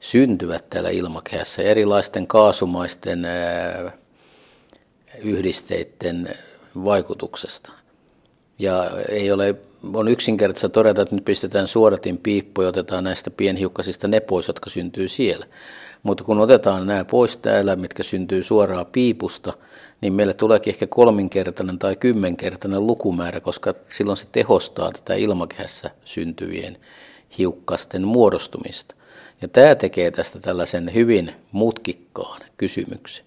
[0.00, 3.26] syntyvät täällä ilmakehässä erilaisten kaasumaisten
[5.22, 6.28] yhdisteiden
[6.84, 7.72] vaikutuksesta.
[8.58, 9.54] Ja ei ole,
[9.94, 14.70] on yksinkertaista todeta, että nyt pistetään suodatin piippu ja otetaan näistä pienhiukkasista ne pois, jotka
[14.70, 15.46] syntyy siellä.
[16.02, 19.52] Mutta kun otetaan nämä pois täällä, mitkä syntyy suoraan piipusta,
[20.00, 26.76] niin meille tuleekin ehkä kolminkertainen tai kymmenkertainen lukumäärä, koska silloin se tehostaa tätä ilmakehässä syntyvien
[27.38, 28.94] hiukkasten muodostumista.
[29.42, 33.26] Ja tämä tekee tästä tällaisen hyvin mutkikkaan kysymyksen.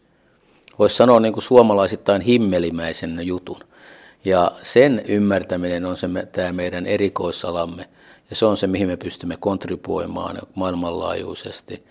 [0.79, 3.59] Voisi sanoa niin kuin suomalaisittain himmelimäisen jutun.
[4.25, 7.89] Ja sen ymmärtäminen on se, tämä meidän erikoisalamme.
[8.29, 11.83] Ja se on se, mihin me pystymme kontribuoimaan maailmanlaajuisesti.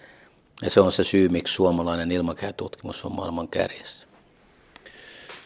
[0.62, 4.06] Ja se on se syy, miksi suomalainen ilmakehätutkimus on maailman kärjessä.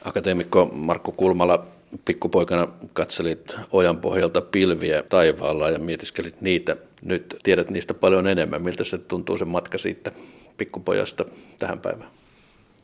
[0.05, 1.67] Akateemikko Markku Kulmala,
[2.05, 6.77] pikkupoikana katselit ojan pohjalta pilviä taivaalla ja mietiskelit niitä.
[7.03, 8.63] Nyt tiedät niistä paljon enemmän.
[8.63, 10.13] Miltä se tuntuu se matka siitä
[10.57, 11.25] pikkupojasta
[11.59, 12.11] tähän päivään?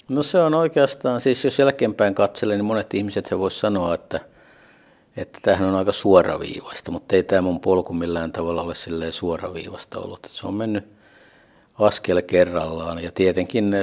[0.08, 4.20] No se on oikeastaan, siis jos jälkeenpäin katselen, niin monet ihmiset he voisivat sanoa, että,
[5.16, 9.98] että tämähän on aika suoraviivasta, mutta ei tämä mun polku millään tavalla ole silleen suoraviivasta
[9.98, 10.26] ollut.
[10.26, 10.84] Että se on mennyt
[11.78, 13.74] askel kerrallaan ja tietenkin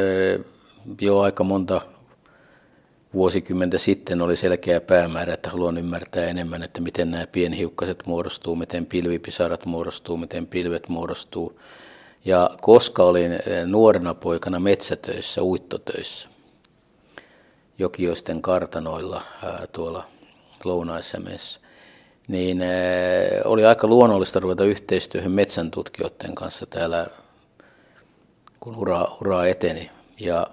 [1.01, 1.81] jo aika monta
[3.15, 8.85] vuosikymmentä sitten oli selkeä päämäärä, että haluan ymmärtää enemmän, että miten nämä pienhiukkaset muodostuu, miten
[8.85, 11.59] pilvipisarat muodostuu, miten pilvet muodostuu.
[12.25, 16.27] Ja koska olin eh, nuorena poikana metsätöissä, uittotöissä,
[17.79, 19.21] jokioisten kartanoilla
[19.71, 20.07] tuolla
[20.63, 21.13] lounais
[22.27, 27.07] niin eh, oli aika luonnollista ruveta yhteistyöhön metsäntutkijoiden kanssa täällä,
[28.59, 29.91] kun ura, ura eteni.
[30.19, 30.47] Ja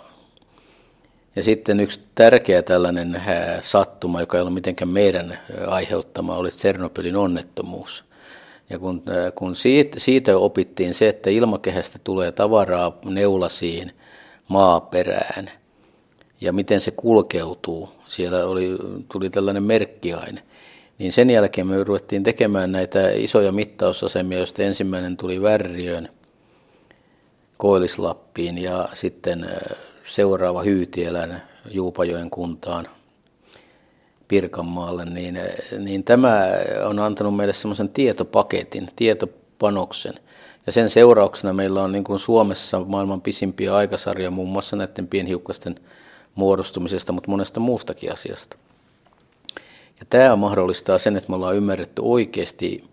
[1.37, 3.23] ja sitten yksi tärkeä tällainen
[3.63, 8.05] sattuma, joka ei ollut mitenkään meidän aiheuttama, oli Tsernobylin onnettomuus.
[8.71, 9.03] Ja kun,
[9.35, 13.93] kun siitä, siitä opittiin se, että ilmakehästä tulee tavaraa neulasiin
[14.49, 15.51] maaperään
[16.41, 18.77] ja miten se kulkeutuu, siellä oli,
[19.13, 20.43] tuli tällainen merkkiaine,
[20.99, 26.09] niin sen jälkeen me ruvettiin tekemään näitä isoja mittausasemia, joista ensimmäinen tuli Värriön,
[27.57, 29.47] Koilislappiin ja sitten
[30.15, 32.89] seuraava Hyytielän Juupajoen kuntaan
[34.29, 35.39] Pirkanmaalle, niin,
[35.79, 36.45] niin tämä
[36.85, 40.15] on antanut meille semmoisen tietopaketin, tietopanoksen.
[40.67, 45.81] Ja sen seurauksena meillä on niin kuin Suomessa maailman pisimpiä aikasarja muun muassa näiden pienhiukkasten
[46.35, 48.57] muodostumisesta, mutta monesta muustakin asiasta.
[50.01, 52.85] Ja tämä mahdollistaa sen, että me ollaan ymmärretty oikeasti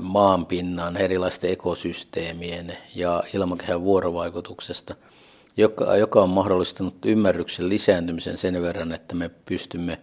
[0.00, 4.94] maanpinnan, erilaisten ekosysteemien ja ilmakehän vuorovaikutuksesta–
[5.58, 9.98] joka, joka on mahdollistanut ymmärryksen lisääntymisen sen verran, että me pystymme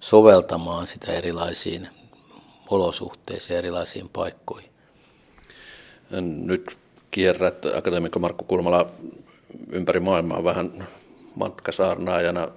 [0.00, 1.88] soveltamaan sitä erilaisiin
[2.70, 4.70] olosuhteisiin erilaisiin paikkoihin.
[6.20, 6.78] Nyt
[7.10, 8.90] kierrät akateemikko Markku Kulmala
[9.70, 10.86] ympäri maailmaa vähän
[11.34, 12.48] matkasaarnaajana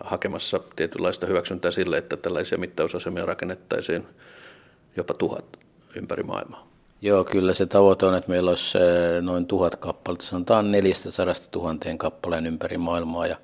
[0.00, 4.06] hakemassa tietynlaista hyväksyntää sille, että tällaisia mittausasemia rakennettaisiin
[4.96, 5.44] jopa tuhat
[5.94, 6.75] ympäri maailmaa.
[7.02, 11.98] Joo, kyllä se tavoite on, että meillä olisi eh, noin tuhat kappaletta, sanotaan 400 tuhanteen
[11.98, 13.26] kappaleen ympäri maailmaa.
[13.26, 13.36] Ja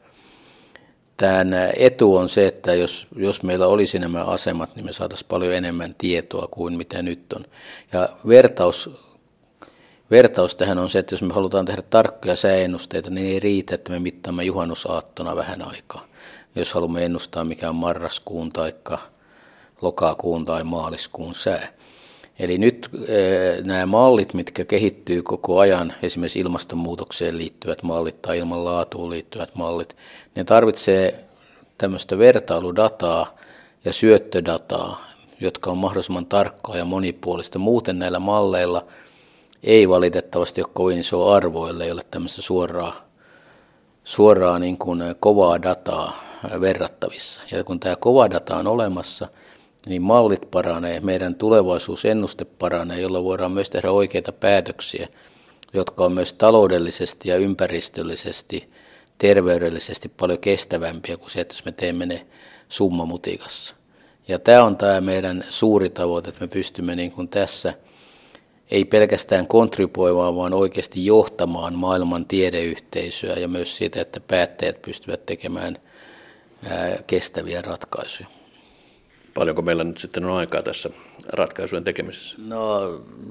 [1.16, 5.54] tämän etu on se, että jos, jos meillä olisi nämä asemat, niin me saataisiin paljon
[5.54, 7.44] enemmän tietoa kuin mitä nyt on.
[7.92, 8.90] Ja vertaus,
[10.10, 13.92] vertaus tähän on se, että jos me halutaan tehdä tarkkoja sääennusteita, niin ei riitä, että
[13.92, 16.04] me mittaamme juhannusaattona vähän aikaa.
[16.54, 18.74] Jos haluamme ennustaa mikä on marraskuun tai
[19.82, 21.81] lokakuun tai maaliskuun sää.
[22.38, 29.10] Eli nyt eh, nämä mallit, mitkä kehittyy koko ajan, esimerkiksi ilmastonmuutokseen liittyvät mallit tai ilmanlaatuun
[29.10, 29.96] liittyvät mallit,
[30.34, 31.24] ne tarvitsee
[31.78, 33.36] tämmöistä vertailudataa
[33.84, 35.06] ja syöttödataa,
[35.40, 37.58] jotka on mahdollisimman tarkkaa ja monipuolista.
[37.58, 38.84] Muuten näillä malleilla
[39.62, 43.04] ei valitettavasti ole kovin iso arvo, ellei ole tämmöistä suoraa,
[44.04, 46.22] suoraa niin kuin kovaa dataa
[46.60, 47.40] verrattavissa.
[47.50, 49.28] Ja kun tämä kova data on olemassa–
[49.86, 55.08] niin mallit paranee, meidän tulevaisuusennuste paranee, jolla voidaan myös tehdä oikeita päätöksiä,
[55.72, 58.70] jotka on myös taloudellisesti ja ympäristöllisesti,
[59.18, 62.26] terveydellisesti paljon kestävämpiä kuin se, että jos me teemme ne
[62.68, 63.74] summamutikassa.
[64.28, 67.74] Ja tämä on tämä meidän suuri tavoite, että me pystymme niin kuin tässä
[68.70, 75.78] ei pelkästään kontribuoimaan, vaan oikeasti johtamaan maailman tiedeyhteisöä ja myös siitä, että päättäjät pystyvät tekemään
[77.06, 78.28] kestäviä ratkaisuja.
[79.34, 80.90] Paljonko meillä nyt sitten on aikaa tässä
[81.28, 82.36] ratkaisujen tekemisessä?
[82.46, 82.80] No,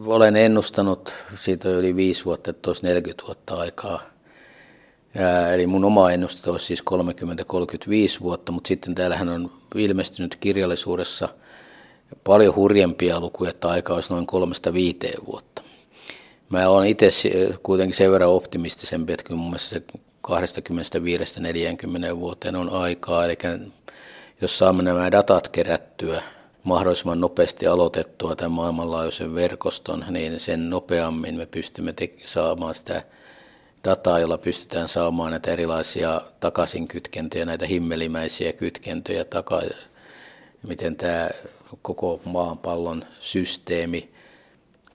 [0.06, 4.02] olen ennustanut siitä yli viisi vuotta, että olisi 40 vuotta aikaa.
[5.16, 6.84] Ja, eli mun oma ennuste olisi siis
[8.20, 11.30] 30-35 vuotta, mutta sitten täällähän on ilmestynyt kirjallisuudessa
[12.24, 15.64] paljon hurjempia lukuja, että aika olisi noin kolmesta viiteen vuotta.
[16.50, 17.10] Mä olen itse
[17.64, 19.84] kuitenkin sen verran optimistisempi, että kyllä mun mielestä se
[22.12, 23.38] 25-40 vuoteen on aikaa, eli
[24.42, 26.24] jos saamme nämä datat kerättyä
[26.64, 33.04] mahdollisimman nopeasti aloitettua tämän maailmanlaajuisen verkoston, niin sen nopeammin me pystymme te- saamaan sitä
[33.84, 39.88] dataa, jolla pystytään saamaan näitä erilaisia takaisinkytkentöjä, näitä himmelimäisiä kytkentöjä takaisin,
[40.68, 41.30] miten tämä
[41.82, 44.12] koko maapallon systeemi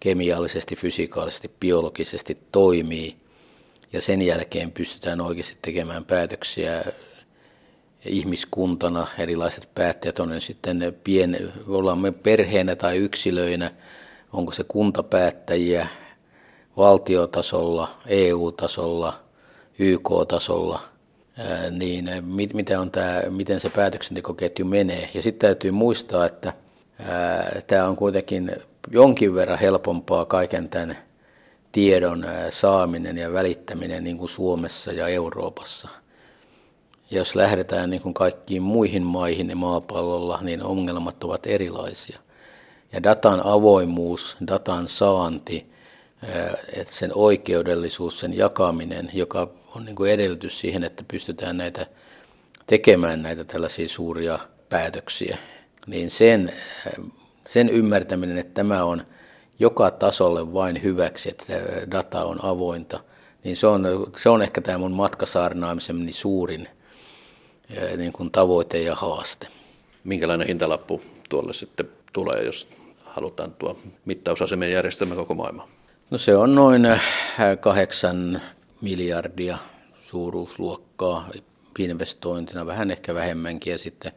[0.01, 3.17] kemiallisesti, fysikaalisesti, biologisesti toimii.
[3.93, 6.85] Ja sen jälkeen pystytään oikeasti tekemään päätöksiä
[8.07, 13.71] ihmiskuntana, erilaiset päättäjät on sitten pien, ollaan me perheenä tai yksilöinä,
[14.33, 15.89] onko se kuntapäättäjiä
[16.77, 19.21] valtiotasolla, EU-tasolla,
[19.79, 20.81] YK-tasolla,
[21.71, 22.11] niin
[22.55, 25.11] mitä on tämä, miten se päätöksentekoketju menee.
[25.15, 26.53] Ja sitten täytyy muistaa, että
[27.67, 28.51] tämä on kuitenkin
[28.91, 30.99] jonkin verran helpompaa kaiken tämän
[31.73, 35.89] tiedon saaminen ja välittäminen niin kuin Suomessa ja Euroopassa–
[37.11, 42.19] jos lähdetään niin kuin kaikkiin muihin maihin ja maapallolla, niin ongelmat ovat erilaisia.
[42.93, 45.67] Ja datan avoimuus, datan saanti,
[46.73, 51.87] että sen oikeudellisuus, sen jakaminen, joka on niin kuin edellytys siihen, että pystytään näitä
[52.67, 54.39] tekemään näitä tällaisia suuria
[54.69, 55.39] päätöksiä,
[55.87, 56.53] niin sen,
[57.47, 59.03] sen ymmärtäminen, että tämä on
[59.59, 61.55] joka tasolle vain hyväksi, että
[61.91, 63.01] data on avointa,
[63.45, 63.87] niin se on,
[64.23, 66.69] se on ehkä tämä mun matkasaarnaamiseni suurin
[67.97, 69.47] niin kuin tavoite ja haaste.
[70.05, 72.69] Minkälainen hintalappu tuolle sitten tulee, jos
[73.05, 75.69] halutaan tuo mittausasemien järjestelmä koko maailma?
[76.11, 77.03] No se on noin äh,
[77.61, 78.43] kahdeksan
[78.81, 79.59] miljardia
[80.03, 81.29] suuruusluokkaa
[81.79, 84.13] investointina, vähän ehkä vähemmänkin ja sitten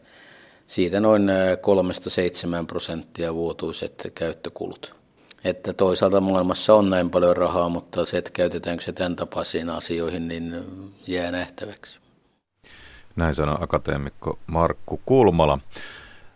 [0.68, 4.96] siitä noin äh, kolmesta seitsemän prosenttia vuotuiset käyttökulut.
[5.44, 10.28] Että toisaalta maailmassa on näin paljon rahaa, mutta se, että käytetäänkö se tämän tapaisiin asioihin,
[10.28, 10.56] niin
[11.08, 12.00] jää nähtäväksi.
[13.16, 15.60] Näin sanoi akateemikko Markku Kulmala.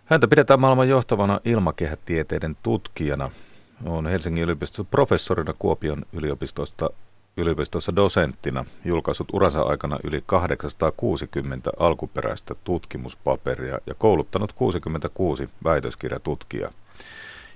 [0.06, 3.30] Häntä pidetään maailman johtavana ilmakehätieteiden tutkijana.
[3.86, 6.90] On Helsingin yliopistossa professorina Kuopion yliopistosta
[7.38, 16.72] yliopistossa dosenttina, julkaissut uransa aikana yli 860 alkuperäistä tutkimuspaperia ja kouluttanut 66 väitöskirjatutkijaa.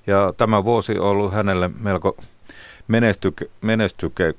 [0.07, 2.17] Ja tämä vuosi on ollut hänelle melko
[2.87, 4.33] menestyke, menestyke,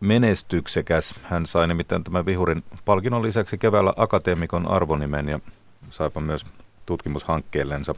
[0.00, 1.14] menestyksekäs.
[1.22, 5.40] Hän sai nimittäin tämän Vihurin palkinnon lisäksi keväällä akateemikon arvonimen ja
[5.90, 6.46] saipa myös
[6.86, 7.94] tutkimushankkeellensa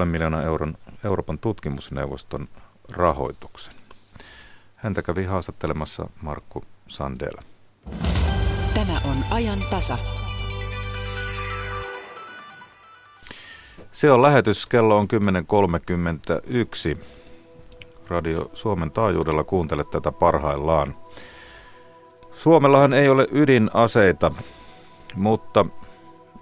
[0.00, 2.48] 2,5 miljoonaa euron Euroopan tutkimusneuvoston
[2.92, 3.74] rahoituksen.
[4.76, 7.34] Häntä kävi haastattelemassa Markku Sandel.
[8.74, 9.98] Tämä on ajan tasa.
[13.92, 15.06] Se on lähetys, kello on
[16.94, 17.19] 10.31.
[18.10, 20.94] Radio Suomen taajuudella kuuntele tätä parhaillaan.
[22.32, 24.32] Suomellahan ei ole ydinaseita,
[25.14, 25.66] mutta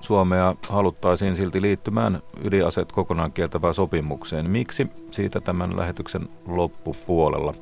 [0.00, 4.50] Suomea haluttaisiin silti liittymään ydinaseet kokonaan kieltävään sopimukseen.
[4.50, 4.86] Miksi?
[5.10, 7.54] Siitä tämän lähetyksen loppupuolella.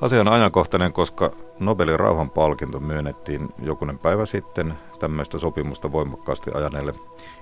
[0.00, 6.94] Asia on ajankohtainen, koska Nobelin rauhanpalkinto myönnettiin jokunen päivä sitten tämmöistä sopimusta voimakkaasti ajaneelle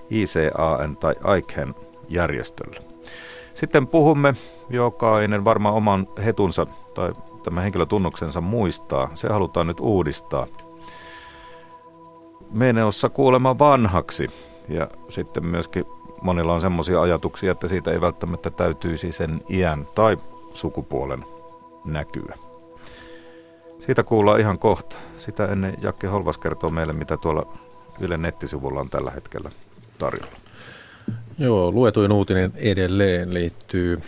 [0.09, 1.75] ICAN tai ICAN
[2.09, 2.79] järjestölle.
[3.57, 4.33] Sitten puhumme,
[4.69, 9.09] jokainen varmaan oman hetunsa tai tämän henkilötunnuksensa muistaa.
[9.13, 10.47] Se halutaan nyt uudistaa.
[12.51, 14.29] Menossa kuulemma vanhaksi
[14.69, 15.85] ja sitten myöskin
[16.21, 20.17] monilla on semmoisia ajatuksia, että siitä ei välttämättä täytyisi sen iän tai
[20.53, 21.25] sukupuolen
[21.85, 22.35] näkyä.
[23.79, 24.97] Siitä kuullaan ihan kohta.
[25.17, 27.45] Sitä ennen Jakke Holvas kertoo meille, mitä tuolla
[27.99, 29.51] Ylen nettisivulla on tällä hetkellä
[29.99, 30.46] tarjolla.
[31.39, 34.01] Joo, luetuin uutinen edelleen liittyy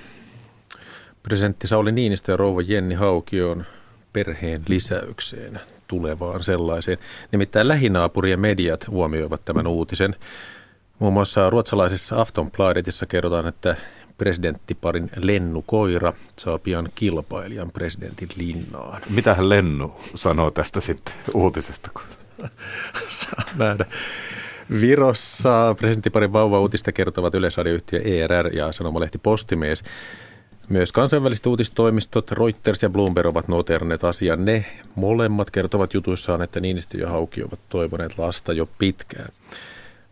[1.24, 3.66] presidentti Sauli Niinistö ja rouva Jenni Haukion
[4.14, 6.98] perheen lisäykseen tulevaan sellaiseen.
[7.32, 10.16] Nimittäin lähinaapurien mediat huomioivat tämän uutisen.
[11.00, 13.76] Muun muassa ruotsalaisessa Aftonbladetissa kerrotaan, että
[14.18, 19.02] presidenttiparin Lennu Koira saa pian kilpailijan presidentin linnaan.
[19.10, 21.92] Mitähän Lennu sanoo tästä sitten uutisesta?
[23.10, 23.86] Saa nähdä.
[24.72, 29.84] Virossa presidenttiparin vauva-uutista kertovat yleisradioyhtiö ERR ja sanomalehti Postimies.
[30.70, 34.46] Myös kansainväliset uutistoimistot Reuters ja Bloomberg ovat noteranneet asian.
[34.46, 39.30] Ne molemmat kertovat jutuissaan, että Niinistö ja Hauki ovat toivoneet lasta jo pitkään.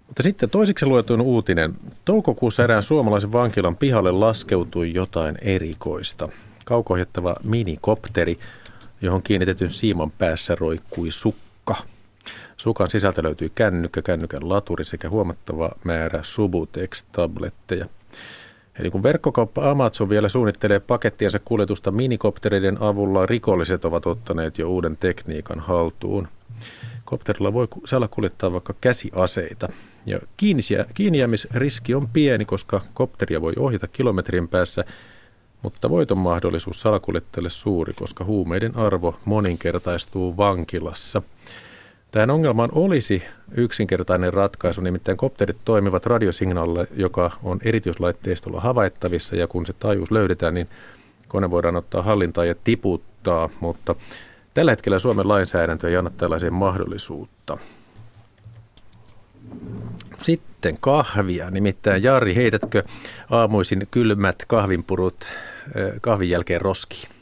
[0.08, 1.76] Mutta sitten toiseksi luetun uutinen.
[2.06, 6.30] Toukokuussa erään suomalaisen vankilan pihalle laskeutui jotain erikoista.
[6.66, 8.40] Kaukohjattava minikopteri,
[9.02, 11.76] johon kiinnitetyn siiman päässä roikkui sukka.
[12.58, 17.86] Sukan sisältä löytyi kännykkä, kännykän laturi sekä huomattava määrä Subutex-tabletteja.
[18.80, 24.98] Eli kun verkkokauppa Amazon vielä suunnittelee pakettiensa kuljetusta minikoptereiden avulla, rikolliset ovat ottaneet jo uuden
[24.98, 26.28] tekniikan haltuun.
[27.06, 29.70] Kopterilla voi salakuljettaa vaikka käsiaseita.
[30.06, 30.20] Ja
[30.94, 34.84] kiinnijäämisriski on pieni, koska kopteria voi ohjata kilometrin päässä,
[35.62, 41.22] mutta voiton mahdollisuus salakuljettajalle suuri, koska huumeiden arvo moninkertaistuu vankilassa.
[42.18, 43.24] Tähän ongelmaan olisi
[43.56, 50.54] yksinkertainen ratkaisu, nimittäin kopterit toimivat radiosignaalilla, joka on erityislaitteistolla havaittavissa ja kun se taajuus löydetään,
[50.54, 50.70] niin
[51.28, 53.96] kone voidaan ottaa hallintaan ja tiputtaa, mutta
[54.54, 57.58] tällä hetkellä Suomen lainsäädäntö ei anna tällaisen mahdollisuutta.
[60.18, 62.84] Sitten kahvia, nimittäin Jari, heitätkö
[63.30, 65.34] aamuisin kylmät kahvinpurut
[66.02, 67.17] kahvin jälkeen roskiin?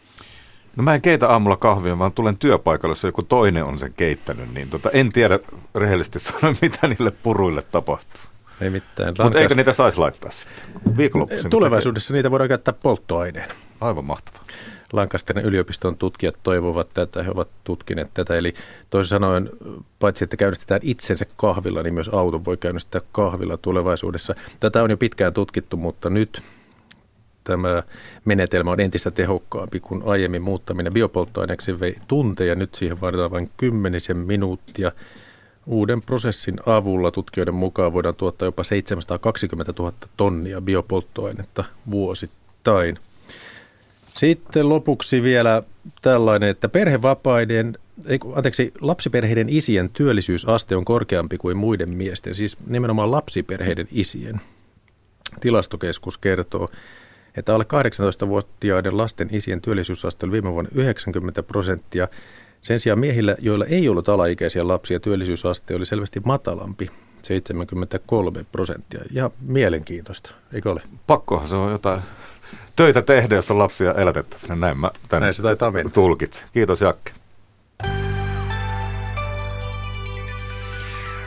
[0.75, 4.53] No mä en keitä aamulla kahvia, vaan tulen työpaikalle, jos joku toinen on sen keittänyt,
[4.53, 5.39] niin tota, en tiedä
[5.75, 8.21] rehellisesti sanoa, mitä niille puruille tapahtuu.
[8.61, 9.09] Ei mitään.
[9.09, 9.41] Mutta Lankas...
[9.41, 10.63] eikö niitä saisi laittaa sitten?
[10.97, 13.53] Viikonloppuisin Tulevaisuudessa niitä voidaan käyttää polttoaineena.
[13.81, 14.43] Aivan mahtavaa.
[14.93, 18.35] Lancasterin yliopiston tutkijat toivovat tätä, he ovat tutkineet tätä.
[18.35, 18.53] Eli
[18.89, 19.49] toisin sanoen,
[19.99, 24.35] paitsi että käynnistetään itsensä kahvilla, niin myös auton voi käynnistää kahvilla tulevaisuudessa.
[24.59, 26.41] Tätä on jo pitkään tutkittu, mutta nyt
[27.45, 27.83] tämä
[28.25, 32.55] menetelmä on entistä tehokkaampi, kuin aiemmin muuttaminen biopolttoaineeksi vei tunteja.
[32.55, 34.91] Nyt siihen vaaditaan vain kymmenisen minuuttia.
[35.65, 42.99] Uuden prosessin avulla tutkijoiden mukaan voidaan tuottaa jopa 720 000 tonnia biopolttoainetta vuosittain.
[44.17, 45.63] Sitten lopuksi vielä
[46.01, 53.11] tällainen, että perhevapaiden, ei, anteeksi, lapsiperheiden isien työllisyysaste on korkeampi kuin muiden miesten, siis nimenomaan
[53.11, 54.41] lapsiperheiden isien.
[55.41, 56.69] Tilastokeskus kertoo,
[57.37, 57.65] että alle
[58.23, 62.07] 18-vuotiaiden lasten isien työllisyysaste oli viime vuonna 90 prosenttia.
[62.61, 66.89] Sen sijaan miehillä, joilla ei ollut alaikäisiä lapsia, työllisyysaste oli selvästi matalampi,
[67.21, 69.01] 73 prosenttia.
[69.11, 70.81] Ja mielenkiintoista, eikö ole?
[71.07, 72.01] Pakkohan se on jotain
[72.75, 74.55] töitä tehdä, jos on lapsia elätettävänä.
[74.55, 75.91] Näin mä tämän Näin se taitaa mennä.
[75.91, 76.45] tulkitsen.
[76.53, 77.11] Kiitos Jakke.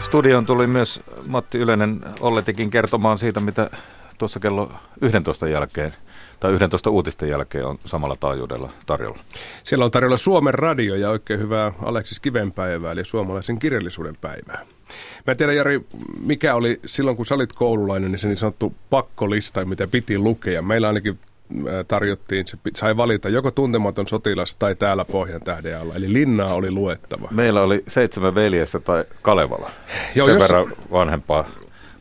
[0.01, 3.71] Studioon tuli myös Matti Ylenen Olletikin kertomaan siitä, mitä
[4.19, 5.93] tuossa kello 11 jälkeen
[6.41, 9.19] tai 11 uutisten jälkeen on samalla taajuudella tarjolla.
[9.63, 14.67] Siellä on tarjolla Suomen radio ja oikein hyvää Aleksis Kivenpäivää, eli suomalaisen kirjallisuuden päivää.
[15.27, 15.81] Mä en tiedä, Jari,
[16.21, 20.63] mikä oli silloin, kun sä olit koululainen, niin se niin sanottu pakkolista, mitä piti lukea.
[20.63, 21.19] Meillä ainakin
[21.89, 25.95] tarjottiin, se sai valita joko tuntematon sotilas tai täällä Pohjan tähden alla.
[25.95, 27.29] Eli linnaa oli luettava.
[27.31, 29.71] Meillä oli seitsemän veljestä tai Kalevala.
[30.15, 30.43] Joo, Sen jos...
[30.43, 31.45] verran vanhempaa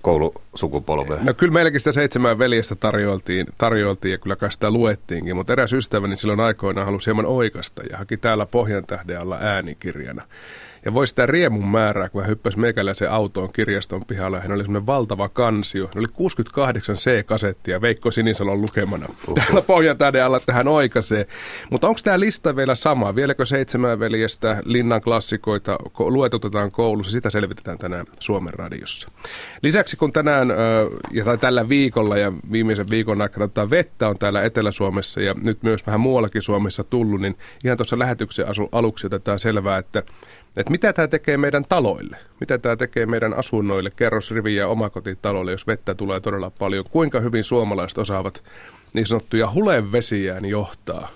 [0.07, 1.17] koulusukupolvea?
[1.21, 5.73] No kyllä meilläkin sitä seitsemän veljestä tarjoltiin, tarjoltiin ja kyllä kai sitä luettiinkin, mutta eräs
[5.73, 10.23] ystäväni silloin aikoinaan halusi hieman oikasta ja haki täällä Pohjan tähden alla äänikirjana.
[10.87, 14.39] Ja voi sitä riemun määrää, kun hän hyppäsi meikäläisen autoon kirjaston pihalla.
[14.39, 15.89] Hän oli semmoinen valtava kansio.
[15.95, 19.05] Ne oli 68 C-kasettia Veikko Sinisalon lukemana.
[19.05, 19.35] Uh-huh.
[19.35, 21.27] Täällä pohjan tähden alla tähän oikaisee.
[21.71, 23.15] Mutta onko tämä lista vielä sama?
[23.15, 27.11] Vieläkö seitsemän veljestä linnan klassikoita luetutetaan koulussa?
[27.11, 29.11] Sitä selvitetään tänään Suomen radiossa.
[29.63, 30.47] Lisäksi kun tänään
[31.11, 35.63] ja tai tällä viikolla ja viimeisen viikon aikana tämä vettä on täällä Etelä-Suomessa ja nyt
[35.63, 40.03] myös vähän muuallakin Suomessa tullut, niin ihan tuossa lähetyksen aluksi otetaan selvää, että
[40.57, 45.67] että mitä tämä tekee meidän taloille, mitä tämä tekee meidän asunnoille, kerrosrivi- ja omakotitaloille, jos
[45.67, 46.85] vettä tulee todella paljon.
[46.91, 48.43] Kuinka hyvin suomalaiset osaavat
[48.93, 51.09] niin sanottuja hulevesiään johtaa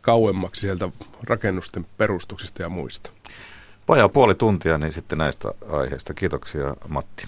[0.00, 0.88] kauemmaksi sieltä
[1.24, 3.10] rakennusten perustuksista ja muista.
[3.88, 6.14] Vajaa puoli tuntia niin sitten näistä aiheista.
[6.14, 7.26] Kiitoksia Matti.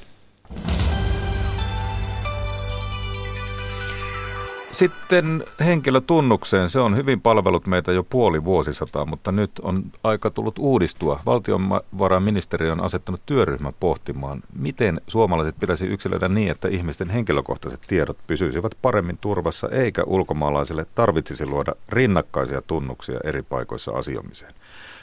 [4.75, 6.69] Sitten henkilötunnukseen.
[6.69, 11.21] Se on hyvin palvelut meitä jo puoli vuosisataa, mutta nyt on aika tullut uudistua.
[11.27, 18.73] Valtionvarainministeriö on asettanut työryhmän pohtimaan, miten suomalaiset pitäisi yksilöidä niin, että ihmisten henkilökohtaiset tiedot pysyisivät
[18.83, 24.55] paremmin turvassa, eikä ulkomaalaisille tarvitsisi luoda rinnakkaisia tunnuksia eri paikoissa asioimiseen.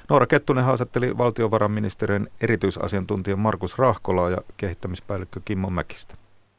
[0.09, 6.15] Noora Kettunen haastatteli valtiovarainministeriön erityisasiantuntija Markus Rahkolaa ja kehittämispäällikkö Kimmo Mäkistä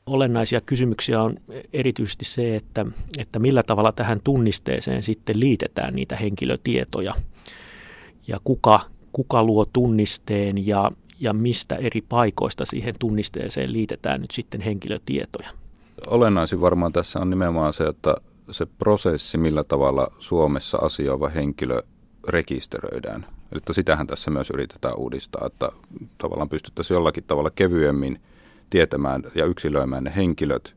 [0.07, 1.37] olennaisia kysymyksiä on
[1.73, 2.87] erityisesti se, että,
[3.19, 7.15] että millä tavalla tähän tunnisteeseen sitten liitetään niitä henkilötietoja
[8.29, 8.81] ja kuka,
[9.13, 10.91] kuka luo tunnisteen ja,
[11.21, 15.51] ja mistä eri paikoista siihen tunnisteeseen liitetään nyt sitten henkilötietoja.
[16.07, 18.15] Olennaisin varmaan tässä on nimenomaan se, että
[18.51, 21.83] se prosessi, millä tavalla Suomessa asioiva henkilö
[22.29, 23.27] rekisteröidään.
[23.53, 25.69] Eli sitähän tässä myös yritetään uudistaa, että
[26.19, 28.21] tavallaan pystyttäisiin jollakin tavalla kevyemmin
[28.73, 30.75] tietämään ja yksilöimään ne henkilöt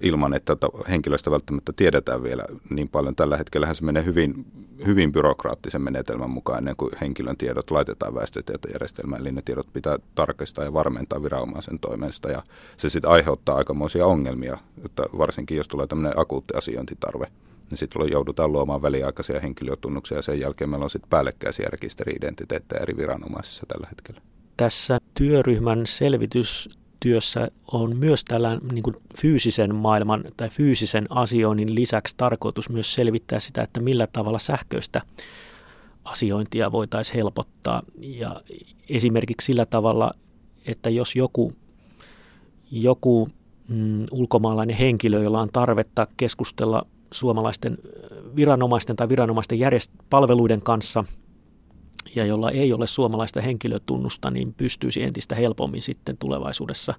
[0.00, 0.56] ilman, että
[0.88, 3.16] henkilöstä välttämättä tiedetään vielä niin paljon.
[3.16, 4.46] Tällä hetkellä se menee hyvin,
[4.86, 9.20] hyvin byrokraattisen menetelmän mukaan ennen kuin henkilön tiedot laitetaan väestötietojärjestelmään.
[9.20, 12.42] Eli ne tiedot pitää tarkistaa ja varmentaa viranomaisen toimesta ja
[12.76, 17.26] se sitten aiheuttaa aikamoisia ongelmia, että varsinkin jos tulee tämmöinen akuutti asiointitarve
[17.70, 22.96] niin sitten joudutaan luomaan väliaikaisia henkilötunnuksia ja sen jälkeen meillä on sitten päällekkäisiä rekisteri-identiteettejä eri
[22.96, 24.20] viranomaisissa tällä hetkellä.
[24.56, 26.68] Tässä työryhmän selvitys
[27.00, 33.38] työssä on myös tällä niin kuin fyysisen maailman tai fyysisen asioinnin lisäksi tarkoitus myös selvittää
[33.38, 35.00] sitä, että millä tavalla sähköistä
[36.04, 37.82] asiointia voitaisiin helpottaa.
[38.00, 38.40] Ja
[38.88, 40.10] esimerkiksi sillä tavalla,
[40.66, 41.52] että jos joku,
[42.70, 43.28] joku
[43.68, 47.78] mm, ulkomaalainen henkilö, jolla on tarvetta keskustella suomalaisten
[48.36, 51.04] viranomaisten tai viranomaisten järjest- palveluiden kanssa
[52.16, 56.94] ja jolla ei ole suomalaista henkilötunnusta, niin pystyisi entistä helpommin sitten tulevaisuudessa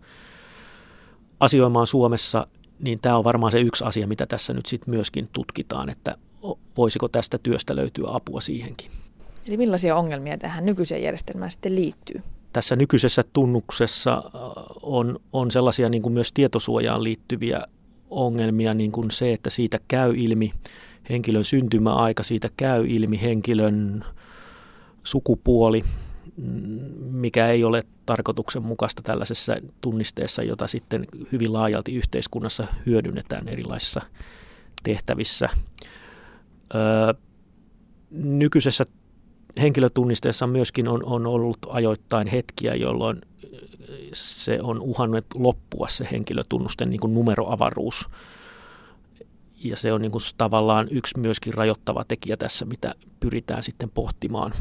[1.40, 2.48] asioimaan Suomessa,
[2.84, 6.18] niin tämä on varmaan se yksi asia, mitä tässä nyt sitten myöskin tutkitaan, että
[6.78, 8.92] voisiko tästä työstä löytyä apua siihenkin.
[9.48, 12.22] Eli millaisia ongelmia tähän nykyiseen järjestelmään sitten liittyy?
[12.54, 14.24] Tässä nykyisessä tunnuksessa
[14.82, 17.62] on, on sellaisia niin kuin myös tietosuojaan liittyviä
[18.10, 20.52] ongelmia, niin kuin se, että siitä käy ilmi
[21.10, 24.04] henkilön syntymäaika, siitä käy ilmi henkilön
[25.04, 25.84] sukupuoli,
[27.12, 34.02] mikä ei ole tarkoituksenmukaista tällaisessa tunnisteessa, jota sitten hyvin laajalti yhteiskunnassa hyödynnetään erilaisissa
[34.84, 35.50] tehtävissä.
[36.76, 37.14] Öö,
[38.12, 38.86] nykyisessä
[39.62, 43.22] henkilötunnisteessa myöskin on, on ollut ajoittain hetkiä, jolloin
[44.14, 48.08] se on uhannut loppua se henkilötunnusten niin kuin numeroavaruus.
[49.64, 54.54] Ja se on niin kuin tavallaan yksi myöskin rajoittava tekijä tässä, mitä pyritään sitten pohtimaan.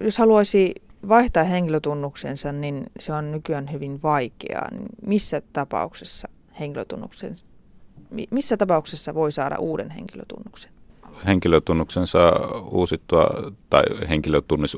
[0.00, 0.74] Jos haluaisi
[1.08, 4.68] vaihtaa henkilötunnuksensa, niin se on nykyään hyvin vaikeaa.
[5.06, 6.28] Missä tapauksessa
[6.60, 7.34] henkilötunnuksen,
[8.30, 10.72] missä tapauksessa voi saada uuden henkilötunnuksen?
[11.26, 12.32] Henkilötunnuksensa
[12.70, 13.26] uusittua
[13.70, 14.76] tai henkilötunnus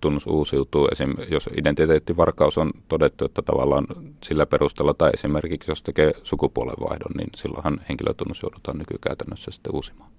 [0.00, 0.88] tunnus uusiutuu.
[0.92, 1.14] Esim.
[1.30, 3.86] jos identiteettivarkaus on todettu, että tavallaan
[4.22, 10.10] sillä perusteella tai esimerkiksi jos tekee sukupuolenvaihdon, niin silloinhan henkilötunnus joudutaan nykykäytännössä sitten uusimaan.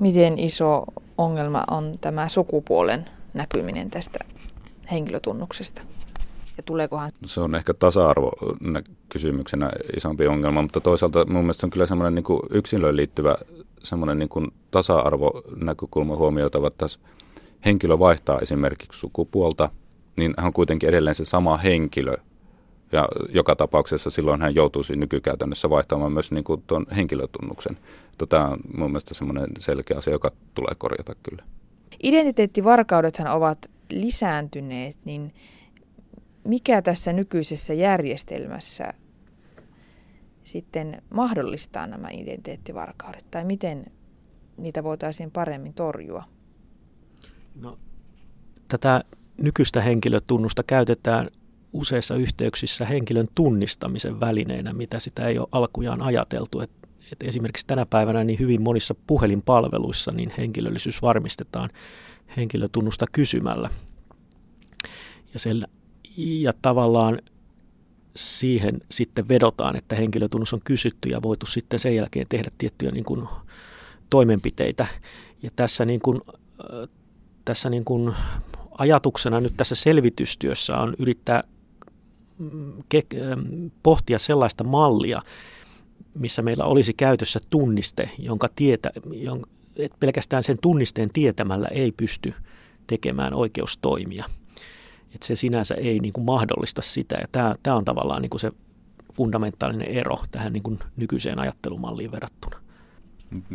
[0.00, 0.84] Miten iso
[1.18, 4.18] ongelma on tämä sukupuolen näkyminen tästä
[4.90, 5.82] henkilötunnuksesta?
[6.56, 7.10] Ja tuleekohan...
[7.26, 8.32] Se on ehkä tasa-arvo
[9.08, 13.36] kysymyksenä isompi ongelma, mutta toisaalta mun mielestä on kyllä semmoinen niin yksilöön liittyvä
[13.82, 17.00] semmoinen niin kuin tasa-arvonäkökulma huomioitava tässä
[17.64, 19.70] henkilö vaihtaa esimerkiksi sukupuolta,
[20.16, 22.14] niin hän on kuitenkin edelleen se sama henkilö.
[22.92, 27.78] Ja joka tapauksessa silloin hän joutuisi nykykäytännössä vaihtamaan myös niin kuin tuon henkilötunnuksen.
[28.28, 31.42] Tämä on mun mielestä semmoinen selkeä asia, joka tulee korjata kyllä.
[32.02, 35.34] Identiteettivarkaudethan ovat lisääntyneet, niin
[36.44, 38.84] mikä tässä nykyisessä järjestelmässä
[40.44, 43.84] sitten mahdollistaa nämä identiteettivarkaudet, tai miten
[44.56, 46.24] niitä voitaisiin paremmin torjua?
[47.54, 47.78] No,
[48.68, 49.04] tätä
[49.36, 51.30] nykyistä henkilötunnusta käytetään
[51.72, 56.60] useissa yhteyksissä henkilön tunnistamisen välineenä, mitä sitä ei ole alkujaan ajateltu.
[56.60, 56.70] Et,
[57.12, 61.70] et esimerkiksi tänä päivänä niin hyvin monissa puhelinpalveluissa niin henkilöllisyys varmistetaan
[62.36, 63.70] henkilötunnusta kysymällä.
[65.34, 65.62] Ja, sen,
[66.16, 67.18] ja tavallaan
[68.16, 73.04] siihen sitten vedotaan, että henkilötunnus on kysytty ja voitu sitten sen jälkeen tehdä tiettyjä niin
[73.04, 73.28] kuin
[74.10, 74.86] toimenpiteitä.
[75.42, 76.20] Ja tässä niin kuin,
[77.44, 78.14] tässä niin kuin
[78.78, 81.44] ajatuksena nyt tässä selvitystyössä on yrittää
[82.38, 85.22] mm, pohtia sellaista mallia,
[86.14, 92.34] missä meillä olisi käytössä tunniste, jonka tietä, jonka, että pelkästään sen tunnisteen tietämällä ei pysty
[92.86, 94.24] tekemään oikeustoimia.
[95.14, 97.16] Että se sinänsä ei niin kuin mahdollista sitä.
[97.16, 98.52] Ja tämä, tämä on tavallaan niin kuin se
[99.14, 102.61] fundamentaalinen ero tähän niin kuin nykyiseen ajattelumalliin verrattuna.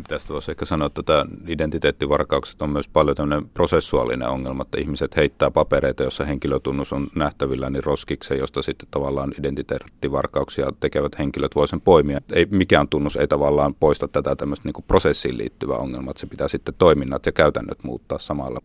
[0.08, 5.16] Tästä voisi ehkä sanoa, että tämä identiteettivarkaukset on myös paljon tämmöinen prosessuaalinen ongelma, että ihmiset
[5.16, 11.68] heittää papereita, jossa henkilötunnus on nähtävillä, niin roskikseen, josta sitten tavallaan identiteettivarkauksia tekevät henkilöt voi
[11.68, 12.20] sen poimia.
[12.32, 16.48] Ei, mikään tunnus ei tavallaan poista tätä tämmöistä niin prosessiin liittyvää ongelmaa, että se pitää
[16.48, 18.60] sitten toiminnat ja käytännöt muuttaa samalla.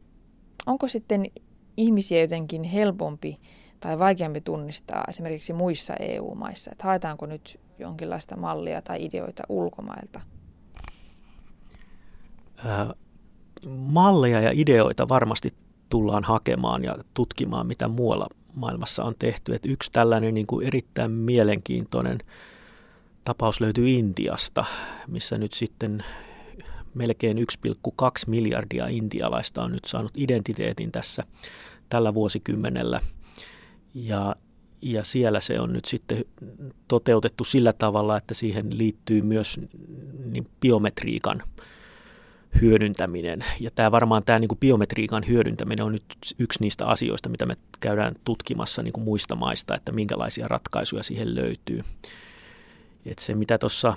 [0.66, 1.26] Onko sitten
[1.78, 3.38] ihmisiä jotenkin helpompi
[3.80, 6.72] tai vaikeampi tunnistaa esimerkiksi muissa EU-maissa?
[6.72, 10.22] Että haetaanko nyt jonkinlaista mallia tai ideoita ulkomailta?
[13.68, 15.54] Malleja ja ideoita varmasti
[15.90, 19.56] tullaan hakemaan ja tutkimaan, mitä muualla maailmassa on tehty.
[19.56, 22.20] Että yksi tällainen niin kuin erittäin mielenkiintoinen
[23.24, 24.66] tapaus löytyy Intiasta,
[25.08, 26.04] missä nyt sitten
[26.94, 27.44] melkein 1,2
[28.28, 31.24] miljardia intialaista on nyt saanut identiteetin tässä
[31.90, 33.00] tällä vuosikymmenellä.
[33.94, 34.36] Ja,
[34.82, 36.26] ja siellä se on nyt sitten
[36.88, 39.60] toteutettu sillä tavalla, että siihen liittyy myös
[40.26, 41.44] niin biometriikan
[42.62, 43.46] hyödyntäminen.
[43.60, 46.04] Ja tämä varmaan tämä niin biometriikan hyödyntäminen on nyt
[46.40, 51.36] yksi niistä asioista, mitä me käydään tutkimassa niin kuin muista maista, että minkälaisia ratkaisuja siihen
[51.36, 51.82] löytyy.
[53.06, 53.94] Et se, mitä tuossa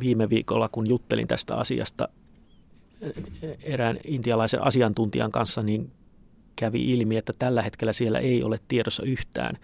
[0.00, 2.08] viime viikolla, kun juttelin tästä asiasta
[3.62, 5.90] erään intialaisen asiantuntijan kanssa, niin
[6.56, 9.56] kävi ilmi, että tällä hetkellä siellä ei ole tiedossa yhtään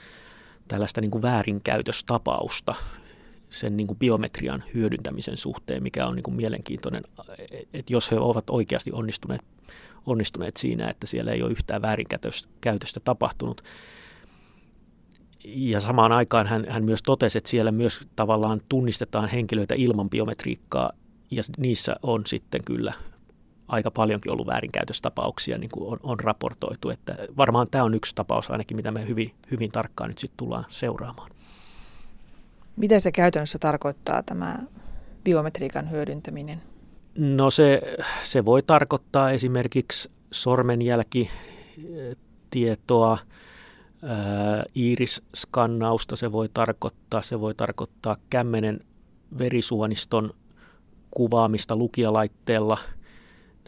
[0.69, 2.75] tällaista niin kuin väärinkäytöstapausta
[3.49, 7.03] sen niin kuin biometrian hyödyntämisen suhteen, mikä on niin kuin mielenkiintoinen,
[7.73, 9.41] että jos he ovat oikeasti onnistuneet,
[10.07, 13.63] onnistuneet siinä, että siellä ei ole yhtään väärinkäytöstä tapahtunut.
[15.45, 20.93] Ja samaan aikaan hän, hän myös totesi, että siellä myös tavallaan tunnistetaan henkilöitä ilman biometriikkaa,
[21.31, 22.93] ja niissä on sitten kyllä
[23.69, 26.91] aika paljonkin ollut väärinkäytöstapauksia, niin kuin on, on raportoitu.
[26.91, 30.65] Että varmaan tämä on yksi tapaus ainakin, mitä me hyvin, hyvin tarkkaan nyt sitten tullaan
[30.69, 31.31] seuraamaan.
[32.77, 34.59] Mitä se käytännössä tarkoittaa tämä
[35.25, 36.63] biometriikan hyödyntäminen?
[37.19, 37.83] No se,
[38.23, 43.19] se voi tarkoittaa esimerkiksi sormenjälkitietoa,
[44.77, 48.81] iirisskannausta se voi tarkoittaa, se voi tarkoittaa kämmenen
[49.39, 50.31] verisuoniston
[51.11, 52.79] kuvaamista lukijalaitteella–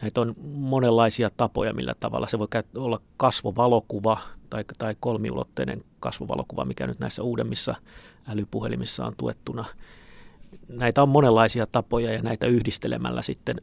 [0.01, 2.47] Näitä on monenlaisia tapoja, millä tavalla se voi
[2.77, 4.17] olla kasvovalokuva
[4.49, 7.75] tai, tai kolmiulotteinen kasvovalokuva, mikä nyt näissä uudemmissa
[8.29, 9.65] älypuhelimissa on tuettuna.
[10.67, 13.61] Näitä on monenlaisia tapoja ja näitä yhdistelemällä sitten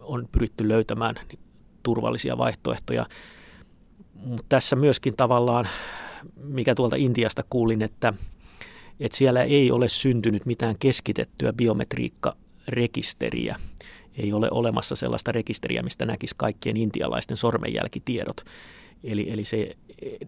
[0.00, 1.14] on pyritty löytämään
[1.82, 3.06] turvallisia vaihtoehtoja.
[4.14, 5.68] Mutta tässä myöskin tavallaan,
[6.36, 8.12] mikä tuolta Intiasta kuulin, että,
[9.00, 13.56] että siellä ei ole syntynyt mitään keskitettyä biometriikkarekisteriä
[14.18, 18.44] ei ole olemassa sellaista rekisteriä, mistä näkisi kaikkien intialaisten sormenjälkitiedot.
[19.04, 19.76] Eli, eli se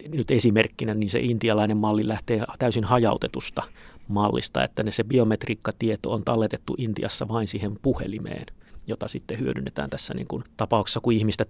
[0.09, 3.63] nyt esimerkkinä, niin se intialainen malli lähtee täysin hajautetusta
[4.09, 8.47] mallista, että ne, se biometriikkatieto on talletettu Intiassa vain siihen puhelimeen,
[8.87, 11.45] jota sitten hyödynnetään tässä niin kuin tapauksessa, kun ihmistä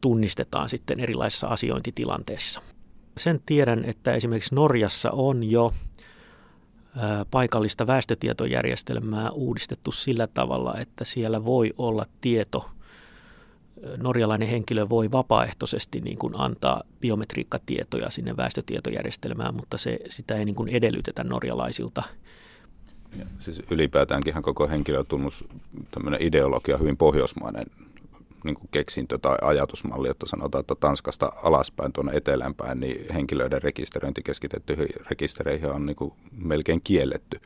[0.00, 2.60] tunnistetaan sitten erilaisissa asiointitilanteissa.
[3.18, 5.72] Sen tiedän, että esimerkiksi Norjassa on jo
[7.30, 12.70] paikallista väestötietojärjestelmää uudistettu sillä tavalla, että siellä voi olla tieto,
[13.96, 20.54] norjalainen henkilö voi vapaaehtoisesti niin kuin antaa biometriikkatietoja sinne väestötietojärjestelmään, mutta se, sitä ei niin
[20.54, 22.02] kuin edellytetä norjalaisilta.
[23.18, 25.44] Ja, siis ylipäätäänkin koko henkilötunnus,
[25.90, 27.66] tämmöinen ideologia hyvin pohjoismainen
[28.44, 34.22] niin kuin keksintö tai ajatusmalli, että sanotaan, että Tanskasta alaspäin tuonne eteläänpäin, niin henkilöiden rekisteröinti
[34.22, 37.40] keskitettyihin rekistereihin on niin kuin melkein kielletty.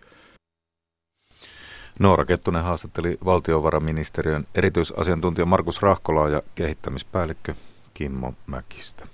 [1.99, 7.55] Noora Kettunen haastatteli valtiovarainministeriön erityisasiantuntija Markus Rahkolaa ja kehittämispäällikkö
[7.95, 9.07] Kimmo Mäkistä.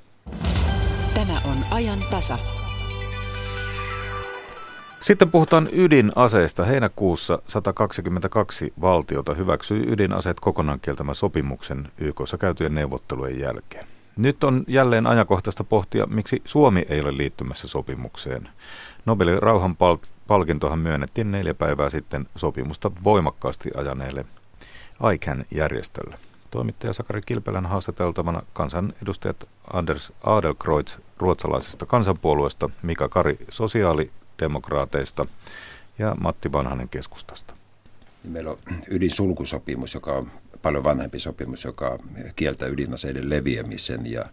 [1.15, 2.39] Tämä on ajan tasa.
[5.01, 6.65] Sitten puhutaan ydinaseista.
[6.65, 13.87] Heinäkuussa 122 valtiota hyväksyi ydinaseet kokonaan kieltämän sopimuksen YKssa käytyjen neuvottelujen jälkeen.
[14.17, 18.49] Nyt on jälleen ajankohtaista pohtia, miksi Suomi ei ole liittymässä sopimukseen.
[19.07, 19.43] Nobelin
[20.29, 24.25] rauhanpalkintohan myönnettiin neljä päivää sitten sopimusta voimakkaasti ajaneelle
[25.15, 26.19] ICAN-järjestölle.
[26.51, 35.27] Toimittaja Sakari Kilpelän haastateltavana kansanedustajat Anders Adelkreutz ruotsalaisesta kansanpuolueesta, Mika Kari sosiaali- demokraateista
[35.99, 37.55] ja Matti Vanhanen keskustasta.
[38.25, 38.59] Meillä on
[38.91, 40.31] ydinsulkusopimus, joka on
[40.63, 41.99] paljon vanhempi sopimus, joka
[42.37, 44.25] kieltää ydinaseiden leviämisen ja,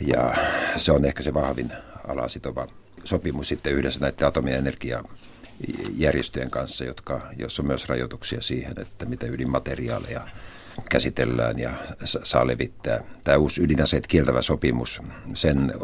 [0.00, 0.34] ja
[0.76, 1.72] se on ehkä se vahvin
[2.08, 2.66] alasitova
[3.04, 10.26] sopimus sitten yhdessä näiden atomienergiajärjestöjen kanssa, jotka, jossa on myös rajoituksia siihen, että mitä ydinmateriaaleja
[10.90, 11.70] käsitellään ja
[12.04, 13.00] saa levittää.
[13.24, 15.02] Tämä uusi ydinaseet kieltävä sopimus,
[15.34, 15.74] sen,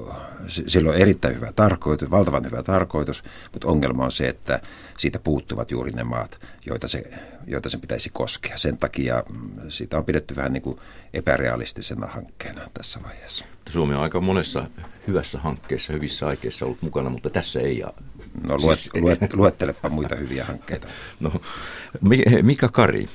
[0.47, 3.23] sillä on erittäin hyvä tarkoitus, valtavan hyvä tarkoitus,
[3.53, 4.61] mutta ongelma on se, että
[4.99, 7.05] siitä puuttuvat juuri ne maat, joita se,
[7.47, 8.59] joita sen pitäisi koskea.
[8.59, 10.79] Sen takia mm, siitä on pidetty vähän niin kuin
[11.13, 13.45] epärealistisena hankkeena tässä vaiheessa.
[13.71, 14.67] Suomi on aika monessa
[15.09, 17.83] hyvässä hankkeessa, hyvissä aikeissa ollut mukana, mutta tässä ei.
[18.43, 18.95] No luet, siis...
[18.95, 20.87] luet, luettelepa muita hyviä hankkeita.
[21.21, 21.33] No,
[22.43, 23.09] Mika Kari,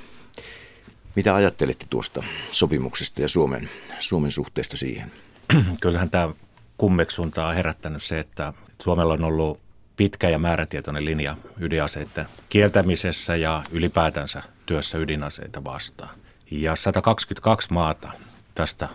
[1.15, 5.11] mitä ajattelitte tuosta sopimuksesta ja Suomen, Suomen suhteesta siihen?
[5.81, 6.33] Kyllähän tämä
[6.77, 9.59] kummeksunta on herättänyt se, että Suomella on ollut
[9.97, 16.09] pitkä ja määrätietoinen linja ydinaseiden kieltämisessä ja ylipäätänsä työssä ydinaseita vastaan.
[16.51, 18.11] Ja 122 maata
[18.55, 18.89] tästä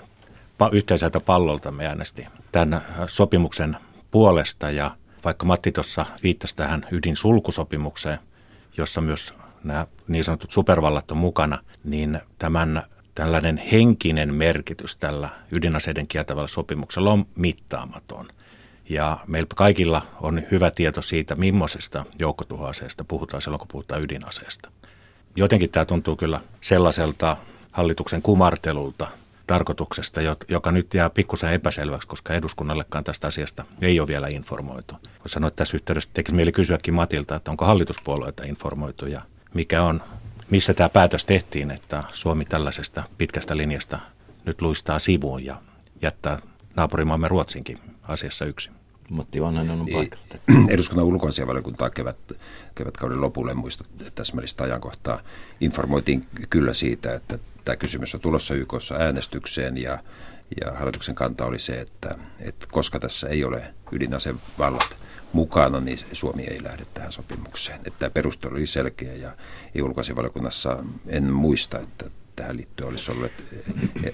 [0.73, 3.77] yhteiseltä pallolta me äänesti tämän sopimuksen
[4.11, 8.19] puolesta ja vaikka Matti tuossa viittasi tähän ydinsulkusopimukseen,
[8.77, 12.82] jossa myös nämä niin sanotut supervallat on mukana, niin tämän
[13.14, 18.28] tällainen henkinen merkitys tällä ydinaseiden kieltävällä sopimuksella on mittaamaton.
[18.88, 24.70] Ja meillä kaikilla on hyvä tieto siitä, millaisesta joukkotuhoaseesta puhutaan silloin, kun puhutaan ydinaseesta.
[25.36, 27.36] Jotenkin tämä tuntuu kyllä sellaiselta
[27.72, 29.06] hallituksen kumartelulta,
[29.46, 34.94] tarkoituksesta, joka nyt jää pikkusen epäselväksi, koska eduskunnallekaan tästä asiasta ei ole vielä informoitu.
[35.18, 39.22] Voisi sanoa, että tässä yhteydessä tekisi mieli kysyäkin Matilta, että onko hallituspuolueita informoitu ja
[39.55, 40.03] mikä on,
[40.51, 43.99] missä tämä päätös tehtiin, että Suomi tällaisesta pitkästä linjasta
[44.44, 45.62] nyt luistaa sivuun ja
[46.03, 46.38] jättää
[46.76, 48.72] naapurimaamme Ruotsinkin asiassa yksin.
[49.11, 50.24] Matti Vanhanen on paikalla.
[50.74, 52.18] Eduskunnan ulkoasiavaliokuntaa kevät,
[52.74, 53.84] kevätkauden lopulle muista
[54.14, 55.20] täsmällistä ajankohtaa
[55.61, 59.99] informoitiin kyllä siitä, että tämä kysymys on tulossa YKssa äänestykseen ja,
[60.61, 64.96] ja hallituksen kanta oli se, että, että koska tässä ei ole ydinasevallat
[65.33, 67.79] mukana, niin Suomi ei lähde tähän sopimukseen.
[67.79, 69.33] Että tämä perustelu oli selkeä ja
[69.85, 72.05] ulkoasiavaliokunnassa en muista, että
[72.37, 73.33] tähän liittyen olisi ollut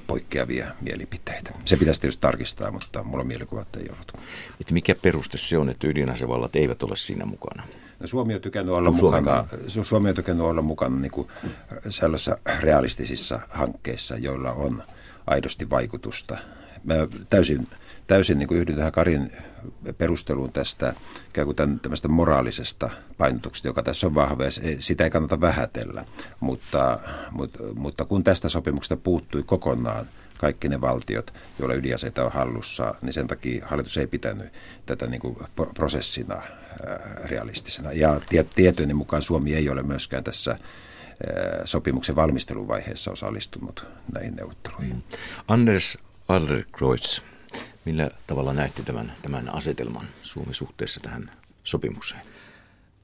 [0.07, 1.51] poikkeavia mielipiteitä.
[1.65, 4.13] Se pitäisi tietysti tarkistaa, mutta mulla mielikuva, että ei ollut.
[4.61, 7.63] Että mikä peruste se on, että ydinasevallat eivät ole siinä mukana?
[8.01, 9.47] No, Suomi on tykännyt olla mukana,
[9.83, 11.29] Suomi on tykännyt olla mukana niin kuin
[11.89, 14.83] sellaisissa realistisissa hankkeissa, joilla on
[15.27, 16.39] aidosti vaikutusta.
[16.85, 16.95] Mä
[17.29, 17.69] täysin,
[18.07, 19.33] täysin niin kuin yhdyn tähän Karin
[19.99, 20.95] perusteluun tästä
[21.29, 24.45] ikään kuin tämän, tämmöistä moraalisesta painotuksesta, joka tässä on vahva,
[24.79, 26.05] sitä ei kannata vähätellä.
[26.41, 27.01] Mutta,
[27.31, 30.07] mutta, mutta kun tästä sopimuksesta puuttui kokonaan
[30.39, 34.53] kaikki ne valtiot, joilla ydinaseita on hallussa, niin sen takia hallitus ei pitänyt
[34.87, 35.37] tätä niin kuin
[35.75, 36.43] prosessina
[37.25, 37.93] realistisena.
[37.93, 38.21] Ja
[38.55, 40.59] tietojeni mukaan Suomi ei ole myöskään tässä
[41.65, 45.05] sopimuksen valmisteluvaiheessa osallistunut näihin neuvotteluihin.
[45.49, 45.99] Anders
[46.29, 47.21] Adlerkreutz,
[47.85, 51.31] millä tavalla näette tämän, tämän asetelman Suomi suhteessa tähän
[51.65, 52.23] sopimukseen?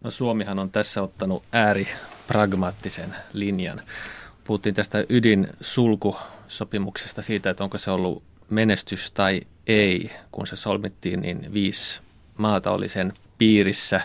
[0.04, 3.82] No Suomihan on tässä ottanut ääripragmaattisen linjan.
[4.44, 10.10] Puhuttiin tästä ydinsulkusopimuksesta siitä, että onko se ollut menestys tai ei.
[10.32, 12.00] Kun se solmittiin, niin viisi
[12.36, 14.00] maata oli sen piirissä,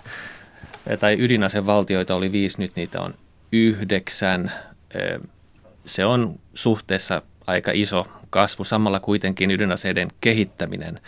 [1.00, 3.14] tai ydinasevaltioita oli viisi, nyt niitä on
[3.52, 4.52] yhdeksän.
[5.86, 8.64] Se on suhteessa aika iso kasvu.
[8.64, 11.00] Samalla kuitenkin ydinaseiden kehittäminen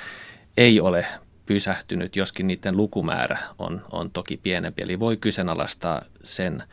[0.58, 1.06] ei ole
[1.46, 4.84] pysähtynyt, joskin niiden lukumäärä on, on toki pienempi.
[4.84, 6.64] Eli voi kyseenalaistaa sen,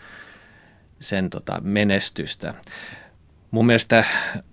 [1.01, 2.55] sen tota menestystä.
[3.51, 4.05] Mun mielestä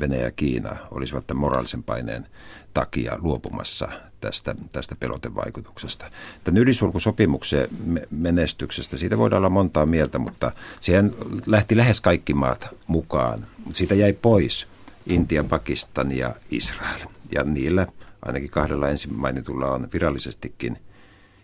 [0.00, 2.26] Venäjä ja Kiina olisivat tämän moraalisen paineen
[2.74, 3.88] takia luopumassa
[4.20, 6.10] tästä, tästä pelotevaikutuksesta.
[6.44, 7.68] Tämän ydinsulkusopimuksen
[8.10, 11.14] menestyksestä, siitä voidaan olla montaa mieltä, mutta siihen
[11.46, 13.46] lähti lähes kaikki maat mukaan.
[13.72, 14.66] Siitä jäi pois
[15.06, 17.00] Intia, Pakistan ja Israel.
[17.32, 17.86] Ja niillä
[18.22, 20.78] ainakin kahdella ensin mainitulla on virallisestikin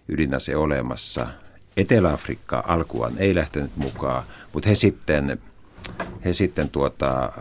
[0.08, 1.26] ydinase olemassa.
[1.76, 5.38] Etelä-Afrikka alkuaan ei lähtenyt mukaan, mutta he sitten,
[6.24, 7.32] he sitten tuota,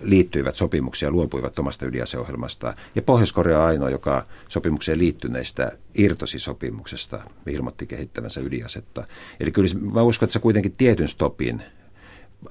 [0.00, 2.74] liittyivät sopimuksiin ja luopuivat omasta ydinaseohjelmastaan.
[2.94, 9.06] Ja Pohjois-Korea ainoa, joka sopimukseen liittyneistä irtosi sopimuksesta, ilmoitti kehittävänsä ydinasetta.
[9.40, 11.62] Eli kyllä mä uskon, että se kuitenkin tietyn stopin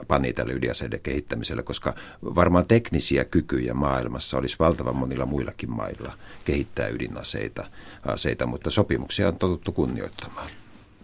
[0.08, 6.14] pani tälle ydinaseiden kehittämiselle, koska varmaan teknisiä kykyjä maailmassa olisi valtavan monilla muillakin mailla
[6.46, 7.66] kehittää ydinaseita,
[8.06, 10.50] aseita, mutta sopimuksia on totuttu kunnioittamaan.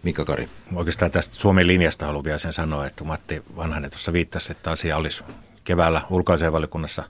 [0.07, 0.49] Mika Kari.
[0.75, 4.97] Oikeastaan tästä Suomen linjasta haluan vielä sen sanoa, että Matti Vanhanen tuossa viittasi, että asia
[4.97, 5.23] olisi
[5.63, 7.03] keväällä ulkoasianvaliokunnassa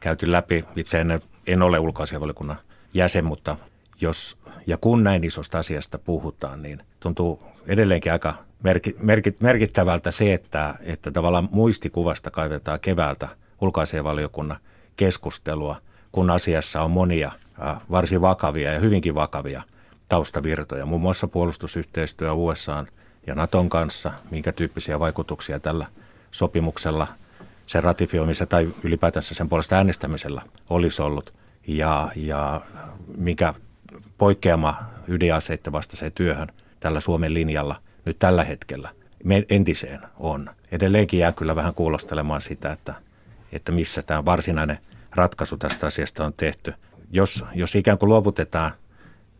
[0.00, 0.64] käyty läpi.
[0.76, 2.56] Itse en, en ole ulkoasianvaliokunnan
[2.94, 3.56] jäsen, mutta
[4.00, 4.36] jos
[4.66, 8.34] ja kun näin isosta asiasta puhutaan, niin tuntuu edelleenkin aika
[9.40, 13.28] merkittävältä se, että, että tavallaan muistikuvasta kaivetaan keväältä
[13.60, 14.58] ulkoasianvaliokunnan
[14.96, 15.76] keskustelua,
[16.12, 17.32] kun asiassa on monia
[17.90, 19.62] varsin vakavia ja hyvinkin vakavia
[20.12, 22.84] taustavirtoja, muun muassa puolustusyhteistyö USA
[23.26, 25.86] ja Naton kanssa, minkä tyyppisiä vaikutuksia tällä
[26.30, 27.06] sopimuksella,
[27.66, 31.34] sen ratifioimisella tai ylipäätänsä sen puolesta äänestämisellä olisi ollut,
[31.66, 32.60] ja, ja
[33.16, 33.54] mikä
[34.18, 34.76] poikkeama
[35.08, 36.48] ydinaseiden vastaiseen työhön
[36.80, 38.90] tällä Suomen linjalla nyt tällä hetkellä
[39.50, 40.50] entiseen on.
[40.72, 42.94] Edelleenkin jää kyllä vähän kuulostelemaan sitä, että,
[43.52, 44.78] että missä tämä varsinainen
[45.14, 46.74] ratkaisu tästä asiasta on tehty.
[47.12, 48.72] Jos, jos ikään kuin luovutetaan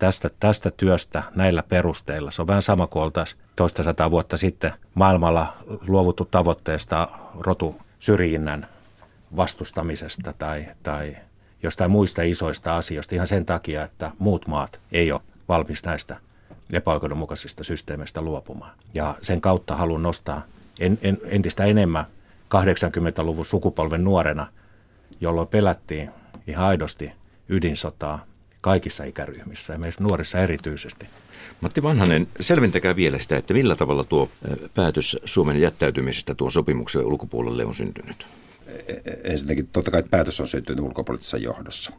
[0.03, 4.73] tästä, tästä työstä näillä perusteilla, se on vähän sama kuin oltaisiin toista sataa vuotta sitten
[4.95, 5.57] maailmalla
[5.89, 8.69] luovuttu tavoitteesta rotu syrjinnän
[9.37, 11.17] vastustamisesta tai, tai
[11.63, 16.17] jostain muista isoista asioista ihan sen takia, että muut maat ei ole valmis näistä
[16.73, 18.75] epäoikeudenmukaisista systeemeistä luopumaan.
[18.95, 20.43] Ja sen kautta haluan nostaa
[20.81, 22.07] en, en, entistä enemmän
[22.55, 24.47] 80-luvun sukupolven nuorena,
[25.21, 26.11] jolloin pelättiin
[26.47, 27.13] ihan aidosti
[27.49, 28.32] ydinsotaa
[28.63, 31.07] kaikissa ikäryhmissä ja meissä nuorissa erityisesti.
[31.61, 34.31] Matti Vanhanen, selventäkää vielä sitä, että millä tavalla tuo
[34.75, 38.27] päätös Suomen jättäytymisestä tuon sopimuksen ulkopuolelle on syntynyt?
[38.67, 41.93] E, e, ensinnäkin totta kai päätös on syntynyt ulkopoliittisessa johdossa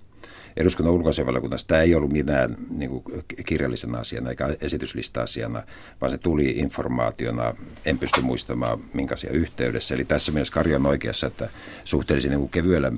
[0.57, 3.03] eduskunnan ulkoasianvaliokunnassa tämä ei ollut mitään niin kuin
[3.45, 5.63] kirjallisena asiana eikä esityslista-asiana,
[6.01, 7.53] vaan se tuli informaationa,
[7.85, 9.95] en pysty muistamaan minkä yhteydessä.
[9.95, 11.49] Eli tässä mielessä Karja on oikeassa, että
[11.83, 12.91] suhteellisen niin kevyellä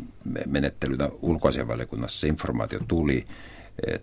[0.46, 3.26] menettelynä ulkoasianvaliokunnassa se informaatio tuli,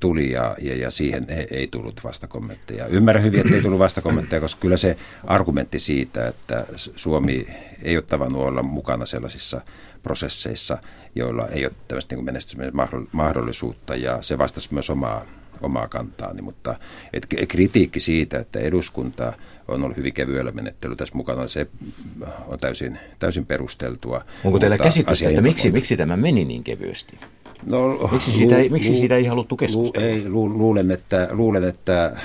[0.01, 2.87] tuli ja, ja, ja siihen ei, ei tullut vastakommentteja.
[2.87, 7.47] Ymmärrän hyvin, että ei tullut vastakommentteja, koska kyllä se argumentti siitä, että Suomi
[7.83, 9.61] ei ole tavannut olla mukana sellaisissa
[10.03, 10.79] prosesseissa,
[11.15, 12.73] joilla ei ole tämmöistä niin menestymisen
[13.13, 15.27] mahdollisuutta ja se vastasi myös omaa,
[15.61, 16.75] omaa kantaani, mutta
[17.13, 19.33] et kritiikki siitä, että eduskunta
[19.69, 21.67] on ollut hyvin kevyellä menettely tässä mukana, se
[22.47, 24.25] on täysin, täysin perusteltua.
[24.45, 27.19] Onko teillä käsitystä, että miksi, miksi tämä meni niin kevyesti?
[27.67, 30.07] No, miksi, siitä ei, miksi siitä ei haluttu keskustella?
[30.07, 32.17] Ei, lu, luulen, että, luulen, että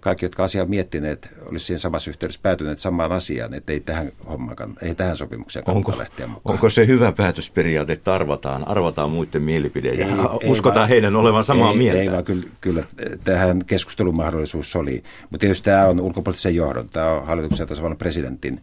[0.00, 4.56] kaikki, jotka asiaa miettineet, olisi siinä samassa yhteydessä päätyneet samaan asiaan, että ei tähän, hommaan,
[4.82, 6.54] ei tähän sopimukseen kannata onko, lähteä mukaan.
[6.54, 11.44] Onko se hyvä päätösperiaate, että arvataan, arvataan muiden mielipide ja ei, uskotaan ei, heidän olevan
[11.44, 12.02] samaa ei, mieltä?
[12.02, 12.84] Ei vaan kyllä, kyllä
[13.24, 15.02] tähän keskustelun mahdollisuus oli.
[15.22, 18.60] Mutta tietysti tämä on ulkopoliittisen johdon, tämä on hallituksen tasavallan presidentin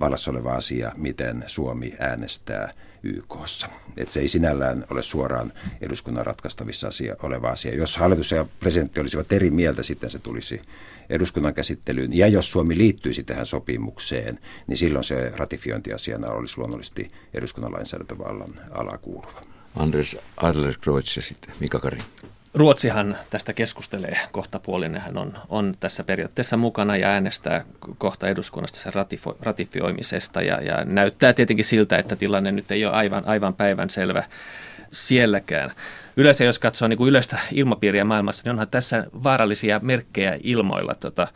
[0.00, 2.72] vallassa oleva asia, miten Suomi äänestää
[3.02, 3.68] YKssa.
[3.96, 7.74] Että se ei sinällään ole suoraan eduskunnan ratkaistavissa asia, oleva asia.
[7.74, 10.62] Jos hallitus ja presidentti olisivat eri mieltä, sitten se tulisi
[11.10, 12.16] eduskunnan käsittelyyn.
[12.16, 19.42] Ja jos Suomi liittyisi tähän sopimukseen, niin silloin se ratifiointiasiana olisi luonnollisesti eduskunnan lainsäädäntövallan alakuuluva.
[19.76, 21.98] Anders Adlerkreutz ja sitten Mika Kari.
[22.54, 24.96] Ruotsihan tästä keskustelee kohta puolin.
[24.96, 27.64] Hän on, on tässä periaatteessa mukana ja äänestää
[27.98, 30.42] kohta eduskunnasta sen ratifo, ratifioimisesta.
[30.42, 34.24] Ja, ja näyttää tietenkin siltä, että tilanne nyt ei ole aivan, aivan päivän selvä
[34.92, 35.70] sielläkään.
[36.16, 40.94] Yleensä jos katsoo niin kuin yleistä ilmapiiriä maailmassa, niin onhan tässä vaarallisia merkkejä ilmoilla.
[40.94, 41.28] Tota,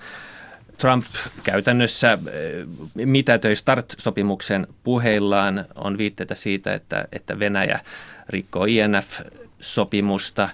[0.78, 1.04] Trump
[1.42, 5.64] käytännössä eh, mitätöi START-sopimuksen puheillaan.
[5.74, 7.80] On viitteitä siitä, että, että Venäjä
[8.28, 10.48] rikkoo INF-sopimusta.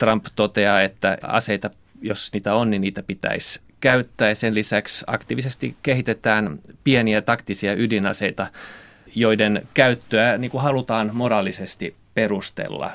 [0.00, 1.70] Trump toteaa, että aseita,
[2.02, 4.28] jos niitä on, niin niitä pitäisi käyttää.
[4.28, 8.46] Ja sen lisäksi aktiivisesti kehitetään pieniä taktisia ydinaseita,
[9.14, 12.90] joiden käyttöä niin kuin halutaan moraalisesti perustella.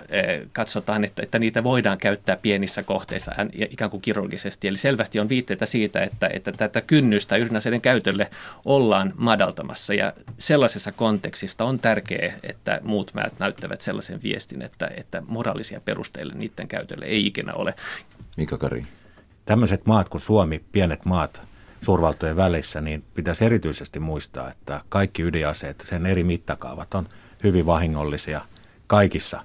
[0.53, 4.67] Katsotaan, että, että niitä voidaan käyttää pienissä kohteissa ikään kuin kirurgisesti.
[4.67, 8.29] Eli selvästi on viitteitä siitä, että, että tätä kynnystä ydinaseiden käytölle
[8.65, 9.93] ollaan madaltamassa.
[9.93, 16.33] Ja sellaisessa kontekstista on tärkeää, että muut maat näyttävät sellaisen viestin, että, että moraalisia perusteille
[16.33, 17.73] niiden käytölle ei ikinä ole.
[18.37, 18.85] Mika Kari.
[19.45, 21.41] Tämmöiset maat kuin Suomi, pienet maat,
[21.81, 27.07] suurvaltojen välissä, niin pitäisi erityisesti muistaa, että kaikki ydinaseet, sen eri mittakaavat on
[27.43, 28.41] hyvin vahingollisia–
[28.87, 29.41] kaikissa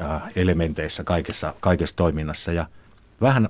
[0.00, 2.52] äh, elementeissä, kaikessa, kaikessa toiminnassa.
[2.52, 2.66] Ja
[3.20, 3.48] vähän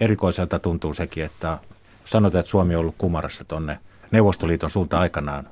[0.00, 1.58] erikoiselta tuntuu sekin, että
[2.04, 3.78] sanotaan, että Suomi on ollut kumarassa tuonne
[4.10, 5.46] Neuvostoliiton suuntaan aikanaan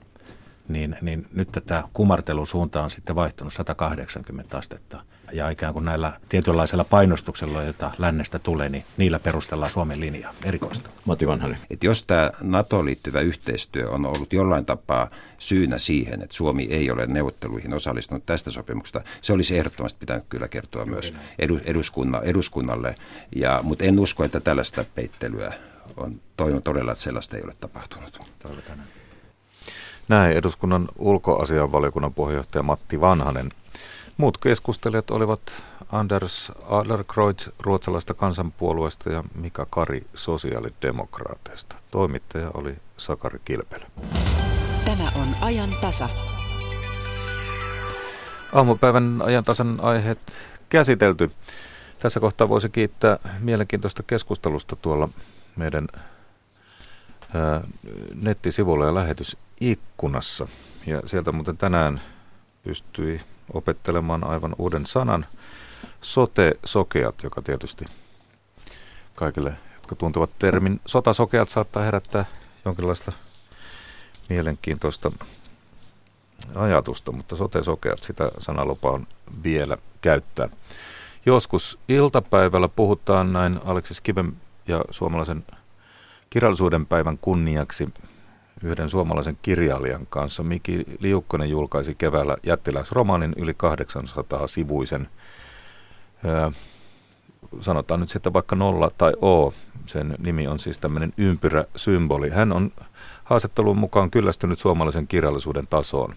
[0.68, 5.02] niin, niin nyt tätä kumartelusuunta on sitten vaihtunut 180 astetta.
[5.32, 10.90] Ja ikään kuin näillä tietynlaisella painostuksella, jota lännestä tulee, niin niillä perustellaan Suomen linjaa erikoista.
[11.04, 11.58] Matti Vanhanen.
[11.70, 16.90] Et jos tämä NATO liittyvä yhteistyö on ollut jollain tapaa syynä siihen, että Suomi ei
[16.90, 21.12] ole neuvotteluihin osallistunut tästä sopimuksesta, se olisi ehdottomasti pitänyt kyllä kertoa myös
[21.64, 22.94] eduskunna, eduskunnalle.
[23.36, 25.52] Ja, mutta en usko, että tällaista peittelyä
[25.96, 28.20] on toivon todella, että sellaista ei ole tapahtunut.
[28.38, 28.78] Toivotaan.
[30.08, 33.50] Näin eduskunnan ulkoasianvaliokunnan puheenjohtaja Matti Vanhanen.
[34.16, 35.40] Muut keskustelijat olivat
[35.92, 41.76] Anders Adlerkreutz ruotsalaista kansanpuolueesta ja Mika Kari sosiaalidemokraateista.
[41.90, 43.86] Toimittaja oli Sakari Kilpelä.
[44.84, 46.08] Tämä on ajan tasa.
[48.52, 50.32] Aamupäivän ajantasan aiheet
[50.68, 51.30] käsitelty.
[51.98, 55.08] Tässä kohtaa voisi kiittää mielenkiintoista keskustelusta tuolla
[55.56, 55.88] meidän
[57.34, 57.60] ää,
[58.14, 60.48] nettisivulla ja lähetysikkunassa.
[60.86, 62.00] Ja sieltä muuten tänään
[62.62, 63.20] pystyi
[63.52, 65.26] opettelemaan aivan uuden sanan,
[66.00, 67.84] sote-sokeat, joka tietysti
[69.14, 72.24] kaikille, jotka tuntevat termin sotasokeat, saattaa herättää
[72.64, 73.12] jonkinlaista
[74.28, 75.12] mielenkiintoista
[76.54, 79.06] ajatusta, mutta sote-sokeat, sitä sanalupaa on
[79.42, 80.48] vielä käyttää.
[81.26, 84.32] Joskus iltapäivällä puhutaan näin Aleksis Kiven
[84.68, 85.44] ja suomalaisen
[86.30, 87.88] kirjallisuuden päivän kunniaksi
[88.62, 90.42] yhden suomalaisen kirjailijan kanssa.
[90.42, 95.08] Miki Liukkonen julkaisi keväällä jättiläisromaanin yli 800 sivuisen.
[97.60, 99.52] sanotaan nyt sitten vaikka nolla tai O.
[99.86, 102.30] Sen nimi on siis tämmöinen ympyräsymboli.
[102.30, 102.70] Hän on
[103.24, 106.14] haastattelun mukaan kyllästynyt suomalaisen kirjallisuuden tasoon.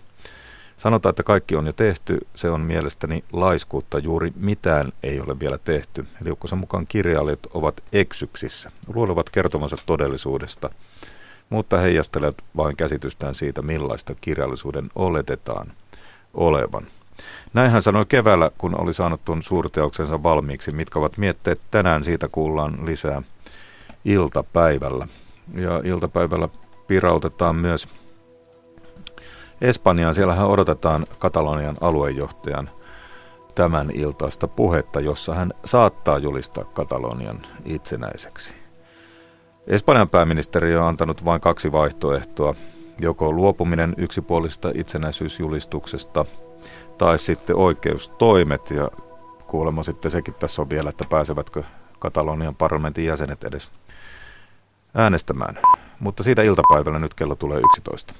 [0.77, 2.17] Sanotaan, että kaikki on jo tehty.
[2.35, 3.99] Se on mielestäni laiskuutta.
[3.99, 6.05] Juuri mitään ei ole vielä tehty.
[6.23, 8.71] Liukkosen mukaan kirjailijat ovat eksyksissä.
[8.93, 10.69] Luulevat kertovansa todellisuudesta,
[11.49, 15.71] mutta heijastelevat vain käsitystään siitä, millaista kirjallisuuden oletetaan
[16.33, 16.83] olevan.
[17.53, 20.71] Näin hän sanoi keväällä, kun oli saanut tuon suurteoksensa valmiiksi.
[20.71, 23.21] Mitkä ovat mietteet tänään, siitä kuullaan lisää
[24.05, 25.07] iltapäivällä.
[25.53, 26.49] Ja iltapäivällä
[26.87, 27.87] pirautetaan myös
[29.61, 30.15] Espanjaan.
[30.15, 32.69] Siellähän odotetaan Katalonian aluejohtajan
[33.55, 38.53] tämän iltaista puhetta, jossa hän saattaa julistaa Katalonian itsenäiseksi.
[39.68, 42.55] Espanjan pääministeri on antanut vain kaksi vaihtoehtoa,
[43.01, 46.26] joko luopuminen yksipuolista itsenäisyysjulistuksesta
[46.97, 48.89] tai sitten oikeustoimet ja
[49.47, 51.64] kuulemma sitten sekin tässä on vielä, että pääsevätkö
[51.99, 53.72] Katalonian parlamentin jäsenet edes
[54.95, 55.60] äänestämään.
[55.99, 58.14] Mutta siitä iltapäivällä nyt kello tulee 11.